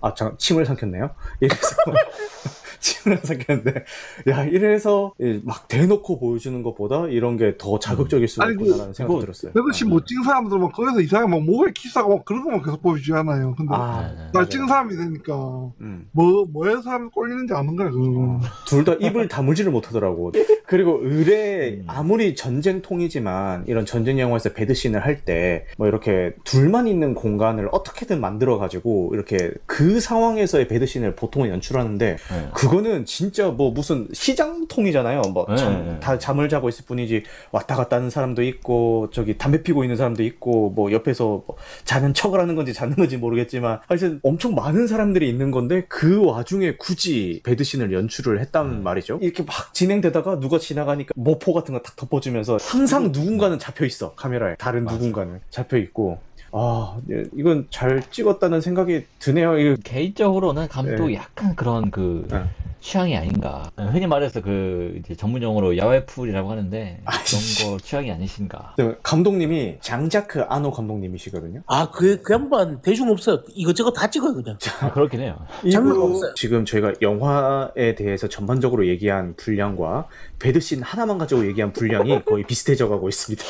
[0.00, 1.10] 아 잠깐 침을 삼켰네요.
[1.40, 1.76] 이래서
[2.80, 3.84] 침을 삼켰는데
[4.28, 5.12] 야 이래서
[5.44, 9.52] 막 대놓고 보여주는 것보다 이런 게 더 자극적일 수가 그- 있구나라는 생각이 그거- 들었어요.
[9.52, 13.54] 그래도 시 못찍은 사람들은 막 거기서 이상하게 막 목에 키스하고 막 그런 거만 계속 보여주잖아요.
[13.56, 14.30] 근데 아, 네, 네.
[14.32, 15.34] 날 찍은 사람이 되니까
[15.80, 16.06] 음.
[16.12, 18.40] 뭐 뭐에 사람이 꼴리는지 아는 거야 그거.
[18.66, 20.32] 둘다 입을 다물지를 못하더라고.
[20.66, 21.84] 그리고 의뢰 음.
[21.86, 28.56] 아무리 전쟁통이지만 이런 전쟁 영화에서 배드신을 할 때 뭐 이렇게 둘만 있는 공간을 어떻게든 만들어
[28.58, 32.48] 가지고 이렇게 그 상황에서의 배드신을 보통은 연출하는데 네.
[32.54, 35.22] 그 거는 진짜 뭐 무슨 시장통이잖아요.
[35.34, 36.00] 뭐 네, 참, 네.
[36.00, 40.22] 다 잠을 자고 있을 뿐이지 왔다 갔다 하는 사람도 있고 저기 담배 피고 있는 사람도
[40.22, 45.28] 있고 뭐 옆에서 뭐 자는 척을 하는 건지 자는 건지 모르겠지만 하여튼 엄청 많은 사람들이
[45.28, 48.82] 있는 건데 그 와중에 굳이 배드신을 연출을 했단 음.
[48.84, 49.18] 말이죠.
[49.20, 54.56] 이렇게 막 진행되다가 누가 지나가니까 모포 같은 거 탁 덮어주면서 항상 누군가는 잡혀 있어 카메라에
[54.56, 54.96] 다른 맞아.
[54.96, 56.18] 누군가는 잡혀 있고
[56.52, 59.58] 아 예, 이건 잘 찍었다는 생각이 드네요.
[59.58, 61.18] 이거 개인적으로는 감독이 네.
[61.18, 62.42] 약간 그런 그 네.
[62.80, 63.70] 취향이 아닌가.
[63.76, 68.76] 흔히 말해서 그 이제 전문 용어로 야외 풀이라고 하는데 아, 그런 거 취향이 아니신가.
[69.02, 71.60] 감독님이 장자크 아노 감독님이시거든요.
[71.66, 73.42] 아, 그, 그 양반 대중 없어요.
[73.54, 74.56] 이것저것 다 찍어요, 그냥.
[74.80, 75.38] 아, 그렇긴 해요.
[75.70, 76.34] 장르가 이거 없어요.
[76.34, 80.06] 지금 저희가 영화에 대해서 전반적으로 얘기한 분량과
[80.38, 83.44] 배드씬 하나만 가지고 얘기한 분량이 거의 비슷해져 가고 있습니다.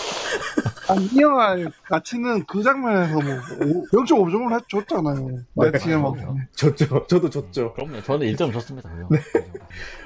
[0.88, 3.22] 아니, 이 영화 가치는 그 장면 에서 뭐
[3.92, 5.28] 0.5점을 줬잖아요.
[5.28, 5.38] 네.
[5.54, 6.36] 마치에 막 그럼요.
[6.54, 7.06] 졌죠.
[7.06, 7.72] 저도 졌죠.
[7.74, 8.02] 그럼요.
[8.02, 8.90] 저는 1점 줬습니다.
[9.10, 9.18] 네.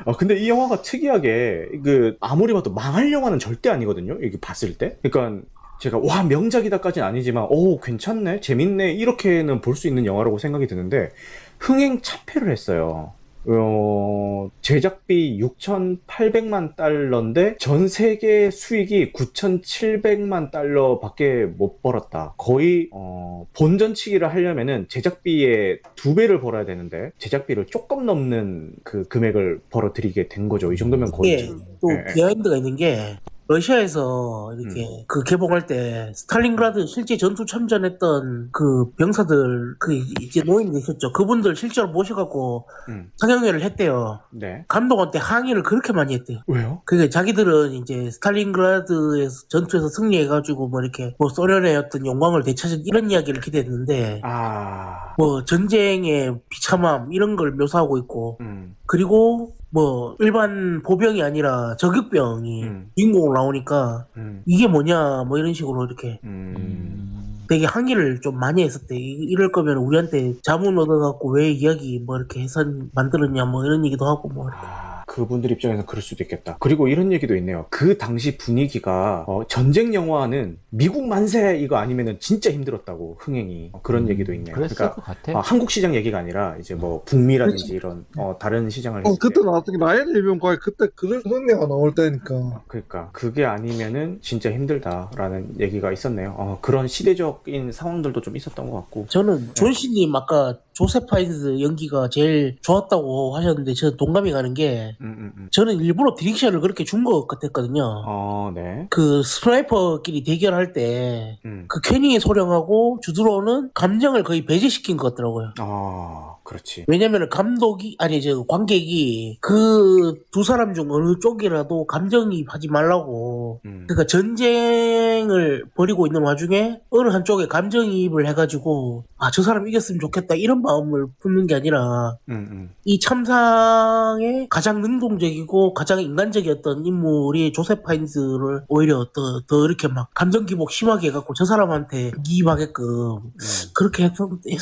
[0.07, 4.19] 아, 근데 이 영화가 특이하게 그 아무리 봐도 망할 영화는 절대 아니거든요.
[4.23, 4.99] 이게 봤을 때.
[5.03, 5.43] 그러니까
[5.81, 11.11] 제가 와 명작이다까지는 아니지만 오 괜찮네 재밌네 이렇게는 볼 수 있는 영화라고 생각이 드는데
[11.59, 13.13] 흥행 참패를 했어요.
[13.47, 22.35] 어, 제작비 6,800만 달러인데 전 세계 수익이 9,700만 달러밖에 못 벌었다.
[22.37, 30.29] 거의 어, 본전치기를 하려면은 제작비의 두 배를 벌어야 되는데 제작비를 조금 넘는 그 금액을 벌어들이게
[30.29, 30.73] 된 거죠.
[30.73, 32.15] 이 정도면 거의 이게 또 예, 예.
[32.15, 33.17] behind가 있는 게
[33.47, 35.05] 러시아에서 이렇게 음.
[35.07, 41.13] 그 개봉할 때 스탈린그라드 실제 전투 참전했던 그 병사들 그 이제 노인 계셨죠.
[41.13, 44.21] 그분들 실제로 모셔갖고 음, 상영회를 했대요.
[44.31, 44.65] 네.
[44.69, 46.41] 감독한테 항의를 그렇게 많이 했대요.
[46.47, 46.81] 왜요?
[46.85, 53.41] 그게 자기들은 이제 스탈린그라드에서 전투에서 승리해가지고 뭐 이렇게 뭐 소련의 어떤 영광을 되찾은 이런 이야기를
[53.41, 61.75] 기대했는데 아, 뭐 전쟁의 비참함 이런 걸 묘사하고 있고 음, 그리고 뭐 일반 보병이 아니라
[61.77, 62.91] 저격병이 음.
[62.97, 66.55] 주인공으로 나오니까 음, 이게 뭐냐 뭐 이런 식으로 이렇게 음.
[66.57, 67.45] 음.
[67.49, 68.97] 되게 항의를 좀 많이 했었대.
[68.97, 72.65] 이- 이럴 거면 우리한테 자문 얻어갖고 왜 이야기 뭐 이렇게 해서
[72.95, 74.65] 만들었냐 뭐 이런 얘기도 하고 뭐 이렇게.
[75.07, 76.57] 아, 그분들 입장에서 그럴 수도 있겠다.
[76.61, 77.67] 그리고 이런 얘기도 있네요.
[77.71, 84.09] 그 당시 분위기가 어, 전쟁 영화는 미국 만세 이거 아니면은 진짜 힘들었다고 흥행이 어, 그런
[84.09, 84.55] 얘기도 있네요.
[84.55, 85.39] 음, 그랬을 그러니까 것 같아.
[85.39, 89.45] 아, 한국 시장 얘기가 아니라 이제 뭐 북미라든지 이런 어, 다른 시장을 어, 그때 때.
[89.45, 92.63] 나왔던 게 라이언 일병과의 그때 그런 내가 나올 때니까.
[92.67, 96.35] 그러니까 그게 아니면은 진짜 힘들다라는 얘기가 있었네요.
[96.39, 99.07] 어, 그런 시대적인 상황들도 좀 있었던 것 같고.
[99.09, 105.33] 저는 존씨님 아까 조셉 파인즈 연기가 제일 좋았다고 하셨는데 저는 동감이 가는 게 음, 음,
[105.37, 105.49] 음.
[105.53, 107.83] 저는 일부러 direction을 그렇게 준 것 같았거든요.
[108.07, 108.87] 어, 네.
[108.91, 111.67] 그 sniper끼리 대결할 때 음.
[111.69, 115.53] 그 쾨니히 소령하고 주드로는 감정을 거의 배제시킨 것 같더라고요.
[115.59, 116.85] 아, 그렇지.
[116.89, 123.85] 왜냐면 감독이 아니 저 관객이 그 두 사람 중 어느 쪽이라도 감정이입하지 말라고 음.
[123.87, 130.61] 그러니까 전쟁을 벌이고 있는 와중에 어느 한쪽에 감정이입을 해가지고 아 저 사람 이겼으면 좋겠다 이런
[130.63, 132.71] 마음을 품는 게 아니라 음, 음.
[132.85, 140.47] 이 참상의 가장 능동적이고 가장 인간적이었던 인물이 조셉 파인즈를 오히려 더, 더 이렇게 막 감정
[140.47, 143.33] 기복 심하게 해갖고 저 사람한테 기입하게끔 음.
[143.73, 144.13] 그렇게 했,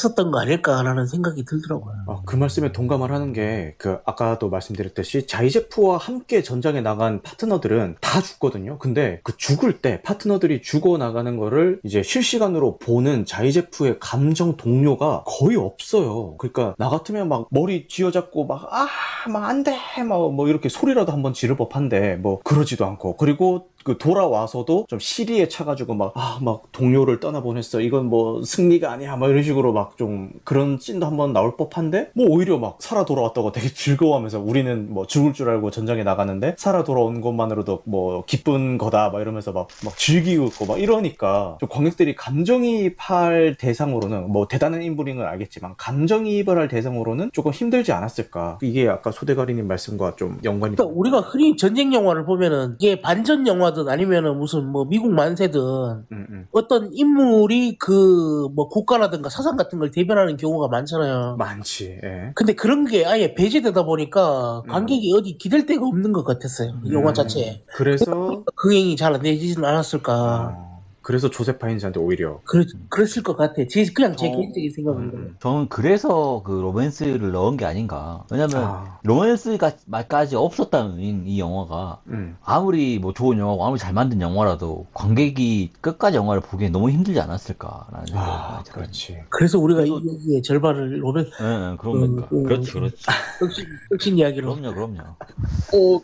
[0.04, 1.71] 었던 거 아닐까라는 생각이 들더라고요.
[2.06, 8.20] 어, 그 말씀에 동감을 하는 게, 그, 아까도 말씀드렸듯이, 자이제프와 함께 전장에 나간 파트너들은 다
[8.20, 8.78] 죽거든요.
[8.78, 15.56] 근데 그 죽을 때 파트너들이 죽어 나가는 거를 이제 실시간으로 보는 자이제프의 감정 동료가 거의
[15.56, 16.36] 없어요.
[16.38, 18.86] 그러니까, 나 같으면 막 머리 쥐어잡고 막, 아,
[19.28, 19.76] 막 안 돼!
[20.08, 23.16] 막, 뭐 이렇게 소리라도 한번 지를 법한데, 뭐, 그러지도 않고.
[23.16, 27.80] 그리고 그 돌아와서도 좀 시리에 차가지고 막, 아, 막 동료를 떠나보냈어.
[27.80, 29.16] 이건 뭐 승리가 아니야.
[29.16, 33.52] 막 이런 식으로 막 좀 그런 씬도 한번 나올 법한데, 뭐 오히려 막 살아 돌아왔다고
[33.52, 39.10] 되게 즐거워하면서 우리는 뭐 죽을 줄 알고 전장에 나가는데, 살아 돌아온 것만으로도 뭐 기쁜 거다.
[39.10, 45.16] 막 이러면서 막, 막 즐기고 있고 막 이러니까, 좀 관객들이 감정이입할 대상으로는, 뭐 대단한 인물인
[45.16, 48.58] 건 알겠지만, 감정이입을 할 대상으로는 조금 힘들지 않았을까.
[48.62, 50.76] 이게 아까 소대가리님 말씀과 좀 연관이.
[50.76, 55.60] 그러니까 우리가 흔히 전쟁 영화를 보면은 이게 반전 영화 든 아니면은 무슨 뭐 미국 만세든
[55.60, 56.46] 음, 음.
[56.52, 61.36] 어떤 인물이 그 뭐 국가라든가 사상 같은 걸 대변하는 경우가 많잖아요.
[61.38, 62.32] 많지, 예.
[62.34, 64.70] 근데 그런 게 아예 배제되다 보니까 음.
[64.70, 66.72] 관객이 어디 기댈 데가 없는 것 같았어요.
[66.84, 67.14] 이 영화 음.
[67.14, 67.62] 자체에.
[67.74, 70.54] 그래서 흥행이 잘 안 되지는 않았을까.
[70.56, 70.71] 어,
[71.02, 73.54] 그래서 조셉 파인즈한테 오히려 그랬, 그랬을 것 같아.
[73.68, 74.30] 제, 그냥 제 어.
[74.36, 75.18] 개인적인 생각입니다.
[75.18, 78.24] 음, 저는 그래서 그 로맨스를 넣은 게 아닌가.
[78.30, 83.92] 왜냐면 아, 로맨스가 말까지 없었다는 이, 이 영화가 음, 아무리 뭐 좋은 영화고 아무리 잘
[83.92, 88.82] 만든 영화라도 관객이 끝까지 영화를 보기엔 너무 힘들지 않았을까라는 생각이 아, 많이 들어요.
[88.82, 89.18] 그렇지.
[89.28, 92.28] 그래서 우리가 그래도- 이 절반을 로맨, 예, 예, 그러니까.
[92.32, 92.42] 음, 음.
[92.44, 92.96] 그렇지, 그렇지.
[93.40, 94.54] 혁신, 혁신 이야기로.
[94.54, 94.98] 그럼요, 그럼요.
[95.00, 96.00] 어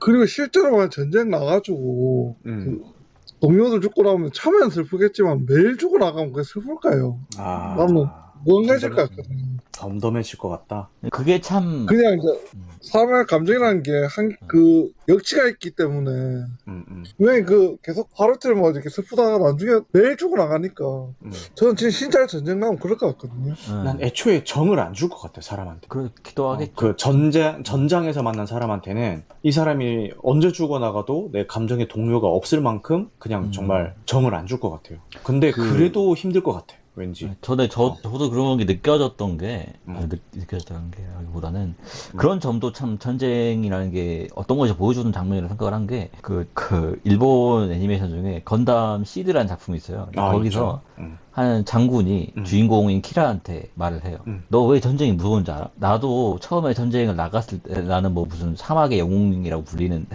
[0.00, 2.82] 그리고 실제로 전쟁 나가지고 음,
[3.40, 7.20] 동료들 죽고 나오면 참여는 슬프겠지만 매일 죽고 나가면 그게 슬플까요?
[7.38, 8.06] 아, 나는
[8.44, 9.55] 무언가질 것 같거든.
[9.76, 10.88] 덤덤해질 것 같다.
[11.10, 12.66] 그게 참 그냥 이제 음.
[12.80, 18.88] 사람의 감정이라는 게 한 그 역치가 있기 때문에 음, 음, 왜그 계속 하루 틀뭐 이렇게
[18.88, 20.84] 슬프다가 나중에 매일 죽고 나가니까
[21.22, 21.32] 음.
[21.54, 23.54] 저는 진짜 진짜 전쟁 나면 그럴 것 같거든요.
[23.68, 25.86] 예, 난 애초에 정을 안 줄 것 같아 사람한테.
[25.88, 26.72] 그렇기도 어, 하겠죠.
[26.74, 33.10] 그 전장 전장에서 만난 사람한테는 이 사람이 언제 죽어 나가도 내 감정의 동료가 없을 만큼
[33.18, 33.52] 그냥 음.
[33.52, 34.98] 정말 정을 안 줄 것 같아요.
[35.22, 35.76] 근데 그- 그...
[35.76, 36.76] 래도 힘들 것 같아.
[36.96, 37.30] 왠지.
[37.42, 37.96] 저도 저 어.
[38.02, 39.96] 저도 그런 게 느껴졌던 게 음.
[39.96, 41.74] 아, 느, 느껴졌다는 게보다는
[42.16, 49.04] 그런 점도 참 전쟁이라는 게 어떤 것이 보여주는 장면이라고 생각을 한게그그 일본 애니메이션 중에 건담
[49.04, 50.08] 시드라는 작품이 있어요.
[50.16, 50.80] 아, 거기서.
[50.98, 51.18] 음.
[51.36, 52.44] 한 장군이 음.
[52.44, 54.20] 주인공인 키라한테 말을 해요.
[54.26, 54.42] 음.
[54.48, 55.68] 너왜 전쟁이 무서운지 알아?
[55.74, 60.06] 나도 처음에 전쟁을 나갔을 때 나는 뭐 무슨 사막의 영웅이라고 불리는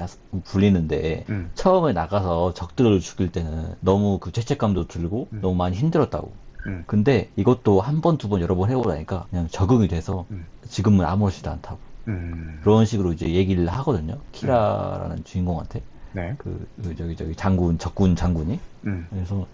[0.45, 1.51] 불리는데 음.
[1.53, 5.41] 처음에 나가서 적들을 죽일 때는 너무 그 죄책감도 들고 음.
[5.43, 6.32] 너무 많이 힘들었다고.
[6.68, 6.84] 음.
[6.88, 10.45] 근데 이것도 한 번, 두 번, 여러 번 해보고 나니까 그냥 적응이 돼서 음.
[10.68, 11.78] 지금은 아무렇지도 않다고.
[12.07, 12.59] 음.
[12.64, 14.18] 그런 식으로 이제 얘기를 하거든요.
[14.32, 15.82] 키라라는 주인공한테.
[16.14, 16.36] 네.
[16.38, 18.59] 그, 그 저기, 저기 장군, 적군 장군이.
[18.86, 19.07] 음.
[19.09, 19.47] 그래서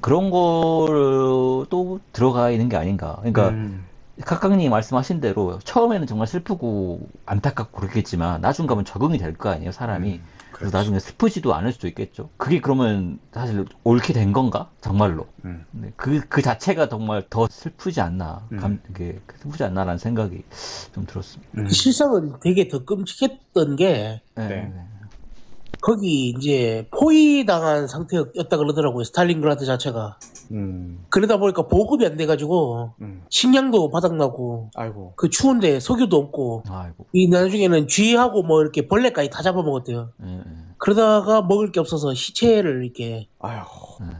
[0.00, 3.16] 그런 거를 또 들어가 있는 게 아닌가.
[3.20, 3.84] 그러니까 음.
[4.24, 10.14] 각각님이 말씀하신 대로 처음에는 정말 슬프고 안타깝고 그렇겠지만 나중 가면 적응이 될 거 아니에요, 사람이.
[10.14, 10.22] 음,
[10.58, 10.76] 그래서 그렇지.
[10.76, 12.30] 나중에 슬프지도 않을 수도 있겠죠.
[12.36, 14.70] 그게 그러면 사실 옳게 된 건가?
[14.80, 15.28] 정말로.
[15.44, 15.64] 음.
[15.70, 18.46] 네, 그, 그 자체가 정말 더 슬프지 않나.
[18.52, 18.56] 음.
[18.58, 20.42] 감, 그게 슬프지 않나라는 생각이
[20.92, 21.50] 좀 들었습니다.
[21.58, 21.68] 음.
[21.68, 24.48] 실상은 되게 더 끔찍했던 게 네.
[24.48, 24.88] 네.
[25.88, 25.94] 네.
[25.94, 29.04] 거기 이제 포위당한 상태였다 그러더라고요.
[29.04, 30.18] 스탈린그라드 자체가.
[30.52, 33.22] 음, 그러다 보니까 보급이 안 돼가지고 음.
[33.30, 35.14] 식량도 바닥나고 아이고.
[35.16, 37.06] 그 추운데 석유도 없고 아이고.
[37.12, 40.10] 이 나중에는 쥐하고 뭐 이렇게 벌레까지 다 잡아먹었대요.
[40.24, 40.42] 예, 예.
[40.76, 43.64] 그러다가 먹을 게 없어서 시체를 이렇게 아휴.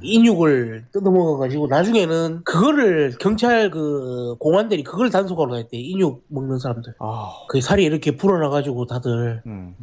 [0.02, 7.60] 인육을 뜯어먹어가지고 나중에는 그거를 경찰 그 공안들이 그걸 단속하러 다녔대 인육 먹는 사람들 아, 그
[7.60, 9.76] 살이 이렇게 불어나가지고 다들 음.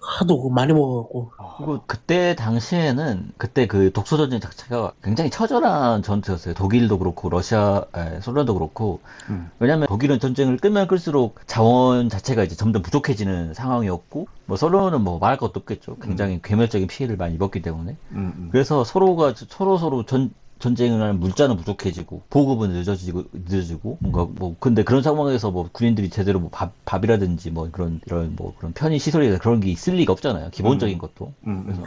[0.00, 6.54] 하도 그 많이 먹어갖고 그리고 그때 당시에는 그때 그 독소 전쟁 자체가 굉장히 처절한 전투였어요.
[6.54, 9.50] 독일도 그렇고 러시아, 에, 소련도 그렇고 음.
[9.58, 15.36] 왜냐하면 독일은 전쟁을 끄면 끌수록 자원 자체가 이제 점점 부족해지는 상황이었고 뭐 소련은 뭐 말할
[15.38, 15.96] 것도 없겠죠.
[15.96, 18.48] 굉장히 괴멸적인 피해를 많이 입었기 때문에 음, 음.
[18.50, 24.82] 그래서 서로가 서로 서로 전 전쟁을 하는 물자는 부족해지고 보급은 늦어지고 늦어지고 뭔가 뭐 근데
[24.82, 29.38] 그런 상황에서 뭐 군인들이 제대로 뭐 밥 밥이라든지 뭐 그런 이런 뭐 그런 편의 시설이나
[29.38, 31.86] 그런 게 있을 리가 없잖아요 기본적인 것도 음, 그래서 음.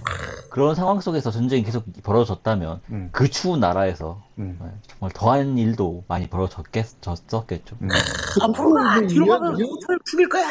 [0.49, 3.09] 그런 상황 속에서 전쟁이 계속 벌어졌다면 음.
[3.11, 4.57] 그 추운 나라에서 음.
[4.61, 7.15] 네, 정말 더한 일도 많이 벌어졌겠죠.
[7.81, 7.89] 음.
[8.41, 10.45] 앞으로 그 뒤로 이해- 가면 이해- 후퇴를 죽일 거야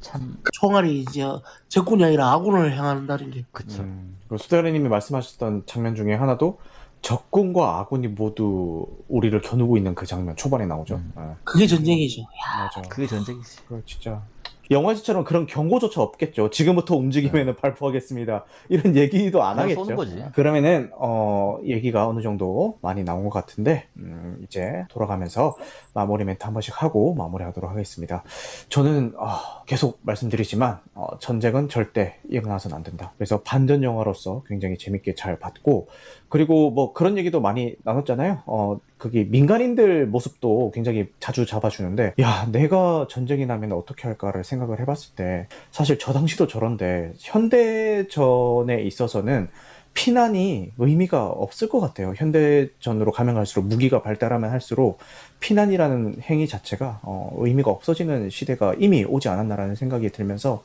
[0.00, 1.24] 참 총알이 이제
[1.68, 3.82] 적군이 아니라 아군을 향한다는 게 그쵸.
[3.82, 4.16] 음.
[4.28, 6.58] 그리고 수다리님이 말씀하셨던 장면 중에 하나도
[7.02, 10.96] 적군과 아군이 모두 우리를 겨누고 있는 그 장면 초반에 나오죠.
[10.96, 11.12] 음.
[11.18, 12.22] 예, 그게 전쟁이죠
[12.58, 12.82] 맞아.
[12.88, 13.58] 그게 전쟁이지.
[13.68, 14.22] 그 진짜
[14.70, 16.50] 영화지처럼 그런 경고조차 없겠죠.
[16.50, 18.44] 지금부터 움직이면 발포하겠습니다.
[18.68, 19.84] 이런 얘기도 안 하겠죠.
[19.84, 20.24] 쏘는 거지.
[20.32, 25.56] 그러면은 어 얘기가 어느 정도 많이 나온 것 같은데 음, 이제 돌아가면서
[25.94, 28.22] 마무리 멘트 한 번씩 하고 마무리하도록 하겠습니다.
[28.68, 33.12] 저는 어, 계속 말씀드리지만 어, 전쟁은 절대 일어나서는 안 된다.
[33.16, 35.88] 그래서 반전 영화로서 굉장히 재밌게 잘 봤고
[36.28, 38.42] 그리고 뭐 그런 얘기도 많이 나눴잖아요.
[38.46, 45.14] 어 그게 민간인들 모습도 굉장히 자주 잡아주는데 야 내가 전쟁이 나면 어떻게 할까를 생각을 해봤을
[45.16, 49.48] 때 사실 저 당시도 저런데 현대전에 있어서는
[49.94, 52.12] 피난이 의미가 없을 것 같아요.
[52.14, 54.98] 현대전으로 가면 갈수록 무기가 발달하면 할수록
[55.40, 60.62] 피난이라는 행위 자체가 어, 의미가 없어지는 시대가 이미 오지 않았나라는 생각이 들면서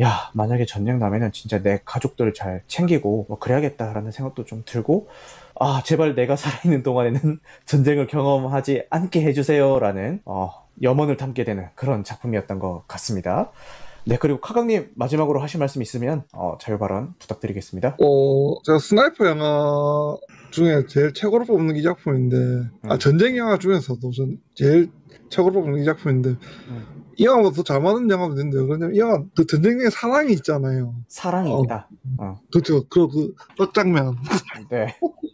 [0.00, 5.08] 야 만약에 전쟁 나면은 진짜 내 가족들 잘 챙기고 뭐 그래야겠다라는 생각도 좀 들고
[5.60, 10.50] 아 제발 내가 살아있는 동안에는 전쟁을 경험하지 않게 해주세요라는 어,
[10.82, 13.52] 염원을 담게 되는 그런 작품이었던 것 같습니다.
[14.06, 17.98] 네 그리고 카강님 마지막으로 하실 말씀 있으면 어, 자유 발언 부탁드리겠습니다.
[18.00, 20.16] 어, 제가 스나이퍼 영화
[20.50, 22.36] 중에 제일 최고로 뽑는 이 작품인데,
[22.88, 22.98] 아, 음.
[22.98, 24.90] 전쟁 영화 중에서도 전 제일
[25.28, 26.36] 최고로 뽑는 이 작품인데,
[27.18, 30.94] 이 영화보다 더 잘 맞는 영화도 있는데, 왜냐면 이 영화 그 전쟁의 사랑이 있잖아요.
[31.06, 31.88] 사랑입니다.
[32.50, 32.82] 그렇죠.
[32.88, 34.16] 그, 그, 떡장면.
[34.70, 34.96] 네.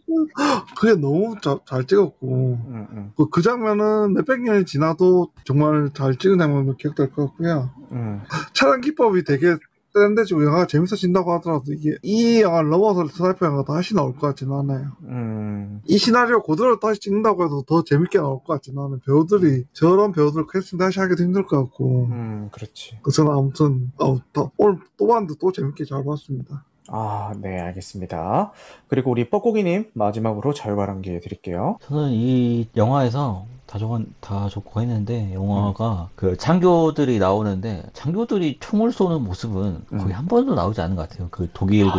[0.79, 6.15] 그게 너무 자- 잘 찍었고, 음, 음, 그, 그 장면은 몇백 년이 지나도 정말 잘
[6.15, 7.69] 찍은 장면으로 기억될 것 같고요.
[7.91, 8.21] 음.
[8.53, 9.55] 촬영 기법이 되게
[9.93, 14.91] 세련돼지고 영화가 재밌어진다고 하더라도 이게 이 영화를 넘어서 스나이퍼 영화가 다시 나올 것 같지는 않아요.
[15.03, 18.99] 음, 이 시나리오 그대로 다시 찍는다고 해도 더 재밌게 나올 것 같지는 않아요.
[19.05, 22.05] 배우들이 저런 배우들 캐스팅 다시 하기도 힘들 것 같고.
[22.11, 22.99] 음, 그렇지.
[23.01, 26.63] 그 저는 아무튼 어, 더- 오늘 또 봤는데 또 재밌게 잘 봤습니다.
[26.89, 28.51] 아, 네, 알겠습니다.
[28.87, 31.77] 그리고 우리 뻐꾸기님 마지막으로 자유발언 기회 드릴게요.
[31.83, 39.21] 저는 이 영화에서 다 좋은 다 좋고 했는데 영화가 그 장교들이 나오는데 장교들이 총을 쏘는
[39.23, 40.11] 모습은 거의 음.
[40.11, 41.27] 한 번도 나오지 않은 것 같아요.
[41.29, 41.91] 그 독일군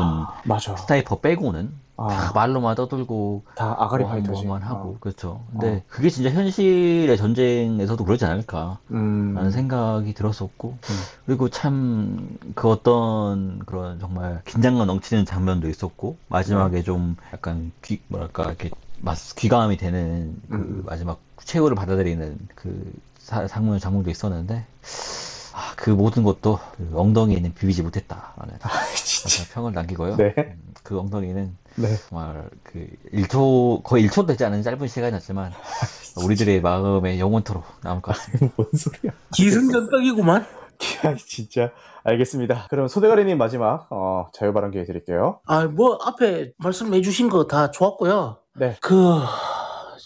[0.44, 0.74] 맞아.
[0.76, 4.44] 스나이퍼 빼고는 다 아, 말로만 떠들고 다 아가리 뭐 파이터지.
[4.44, 4.96] 뭐만 하고 어.
[5.00, 5.42] 그렇죠.
[5.50, 5.80] 근데 어.
[5.88, 10.78] 그게 진짜 현실의 전쟁에서도 그러지 않을까 음, 라는 생각이 들었었고
[11.26, 16.26] 그리고 참 그 어떤 그런 정말 긴장감 넘치는 장면도 있었고 네.
[16.28, 18.70] 마지막에 좀 약간 귀 뭐랄까 이렇게
[19.00, 20.82] 막 귀감이 되는 그 음.
[20.86, 24.64] 마지막 최후를 받아들이는 그 사- 장면 장면도 있었는데
[25.54, 28.54] 아, 그 모든 것도 그 엉덩이에는 비비지 못했다라는
[28.94, 29.52] 진짜.
[29.52, 30.16] 평을 남기고요.
[30.16, 30.34] 네.
[30.38, 31.96] 음, 그 엉덩이는 네.
[32.08, 35.52] 정말 그 1초 거의 1초 되지 않은 짧은 시간이었지만
[36.24, 38.52] 우리들의 마음에 영원토록 남을 것 같습니다.
[38.56, 39.12] 뭔 소리야.
[39.34, 40.44] 기승전 떡이구만
[41.04, 41.70] 아, 진짜.
[42.04, 42.66] 알겠습니다.
[42.70, 45.40] 그럼 소대가리님 마지막, 어, 자유발언 기회 드릴게요.
[45.46, 48.76] 아뭐 앞에 말씀해 주신 거 다 좋았고요 네.
[48.80, 48.94] 그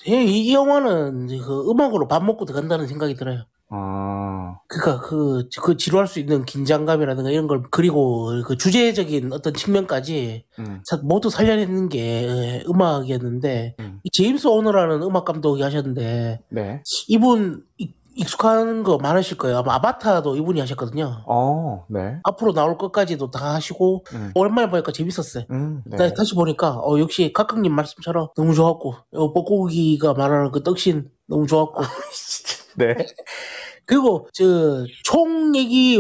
[0.08, 4.31] 예, 이, 영화는 그 음악으로 밥 먹고 들어간다는 생각이 들어요 아,
[4.68, 10.80] 그니까 그, 그 지루할 수 있는 긴장감이라든가 이런 걸 그리고 그 주제적인 어떤 측면까지 음,
[10.84, 11.98] 사- 모두 살려내는 게
[12.28, 14.00] 예, 음악이었는데 음.
[14.04, 16.82] 이 제임스 오너라는 음악 감독이 하셨는데 네.
[17.08, 19.56] 이분 익- 익숙한 거 많으실 거예요.
[19.58, 21.22] 아마 아바타도 이분이 하셨거든요.
[21.26, 22.18] 어, 네.
[22.24, 25.44] 앞으로 나올 것까지도 다 하시고 음, 오랜만에 보니까 재밌었어요.
[25.50, 25.96] 음, 네.
[25.96, 31.46] 다- 다시 보니까 어, 역시 각각님 말씀처럼 너무 좋았고 어, 뻐꾸기가 말하는 그 떡신 너무
[31.46, 31.80] 좋았고
[32.76, 32.94] 네.
[33.86, 35.98] 그리고 저 총 얘기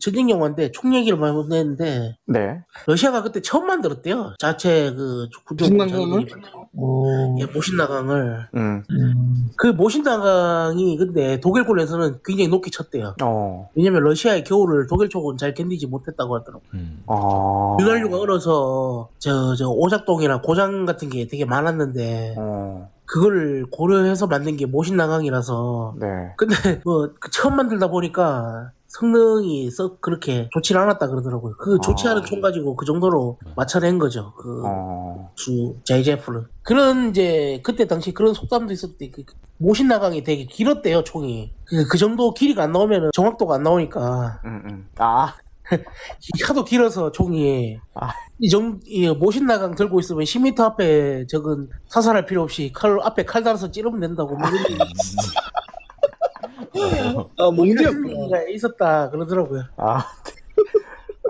[0.00, 2.60] 전쟁 영화인데 총 얘기를 많이 했는데 네.
[2.86, 4.34] 러시아가 그때 처음 만들었대요.
[4.38, 6.26] 자체 그 군정 모신나강을?
[6.74, 7.36] 오.
[7.40, 8.82] 예, 모신나강을 음.
[8.90, 9.48] 음.
[9.56, 13.14] 그 모신나강이 근데 독일군에서는 굉장히 높게 쳤대요.
[13.22, 13.68] 어.
[13.74, 16.62] 왜냐면 러시아의 겨울을 독일 쪽은 잘 견디지 못했다고 하더라고.
[16.74, 17.02] 음.
[17.06, 17.76] 아.
[17.80, 22.90] 윤활유가 얼어서 저 저 오작동이나 고장 같은 게 되게 많았는데 어.
[23.08, 26.06] 그걸 고려해서 만든 게 모신나강이라서 네.
[26.36, 26.54] 근데
[26.84, 31.54] 뭐그 처음 만들다 보니까 성능이 썩 그렇게 좋지 않았다 그러더라고요.
[31.58, 32.12] 그 좋지 아.
[32.12, 34.34] 않은 총 가지고 그 정도로 맞춰낸 거죠.
[34.36, 35.30] 그 어.
[35.34, 39.10] 주 JJF는 그런 이제 그때 당시 그런 속담도 있었대.
[39.10, 39.24] 그
[39.56, 41.52] 모신 나강이 되게 길었대요 총이.
[41.64, 44.88] 그, 그 정도 길이가 안 나오면 정확도가 안 나오니까 음, 음.
[44.98, 45.34] 아.
[46.46, 48.10] 하도 길어서 총이 아.
[48.40, 53.42] 이정 이 모신 나강 들고 있으면 10m 앞에 적은 사살할 필요 없이 칼 앞에 칼
[53.42, 54.50] 달아서 찌르면 된다고 뭐 아.
[54.52, 54.84] 얘기가
[58.50, 59.62] 있었다 그러더라고요.
[59.76, 60.04] 아.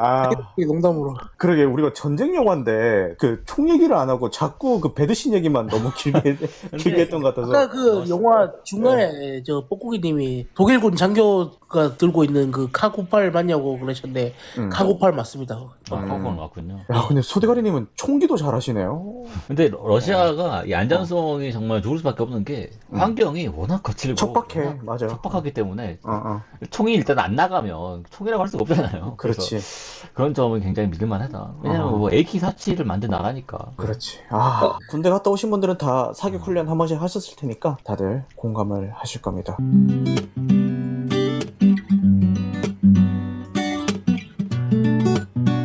[0.01, 0.31] 아.
[0.57, 1.17] 이게 농담으로.
[1.37, 6.37] 그러게 우리가 전쟁 영화인데 그 총 얘기를 안 하고 자꾸 그 배드신 얘기만 너무 길게
[6.79, 7.51] 길게 했던 것 같아서.
[7.53, 8.05] 아까 그.
[8.09, 14.71] 영화 중간에 저 뻐꾸기님이 독일군 장교 가 들고 있는 그 카구팔 맞냐고 그러셨는데 음.
[14.71, 15.57] 카구팔 맞습니다.
[15.57, 16.09] 어, 음.
[16.09, 16.79] 그건 맞군요.
[16.91, 19.25] 야, 근데 소대가리님은 총기도 잘하시네요.
[19.47, 22.99] 근데 러시아가 이 안전성이 정말 좋을 수밖에 없는 게 음.
[22.99, 25.09] 환경이 워낙 거칠고 척박해, 워낙 맞아요.
[25.11, 26.43] 척박하기 때문에 어, 어.
[26.71, 29.15] 총이 일단 안 나가면 총이라고 할 수가 없잖아요.
[29.19, 31.55] 그래서 그렇지, 그런 점은 굉장히 믿을만하다.
[31.63, 31.99] 왜냐면 어.
[31.99, 33.73] 뭐 AK47을 만든 나라니까.
[33.77, 34.21] 그렇지.
[34.31, 39.21] 아, 군대 갔다 오신 분들은 다 사격 훈련 한 번씩 하셨을 테니까 다들 공감을 하실
[39.21, 39.59] 겁니다.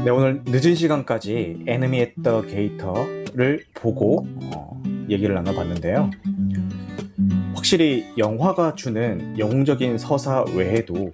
[0.04, 6.12] 네, 오늘 늦은 시간까지 에너미 앳더 게이터를 보고 어, 얘기를 나눠봤는데요.
[7.54, 11.14] 확실히 영화가 주는 영웅적인 서사 외에도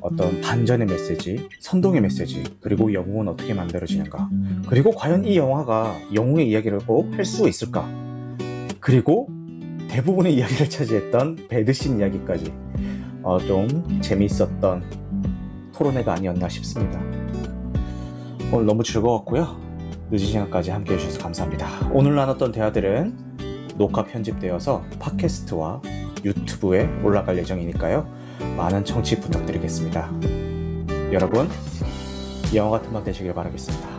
[0.00, 4.28] 어떤 반전의 메시지, 선동의 메시지, 그리고 영웅은 어떻게 만들어지는가,
[4.68, 7.88] 그리고 과연 이 영화가 영웅의 이야기를 꼭 할 수 있을까?
[8.78, 9.28] 그리고
[9.88, 12.52] 대부분의 이야기를 차지했던 배드신 이야기까지
[13.22, 14.84] 어, 좀 재미있었던
[15.74, 17.15] 토론회가 아니었나 싶습니다.
[18.52, 19.56] 오늘 너무 즐거웠고요.
[20.10, 21.90] 늦은 시간까지 함께 해주셔서 감사합니다.
[21.92, 25.82] 오늘 나눴던 대화들은 녹화 편집되어서 팟캐스트와
[26.24, 28.06] 유튜브에 올라갈 예정이니까요.
[28.56, 30.10] 많은 청취 부탁드리겠습니다.
[31.12, 31.48] 여러분,
[32.54, 33.95] 영화 같은 밤 되시길 바라겠습니다.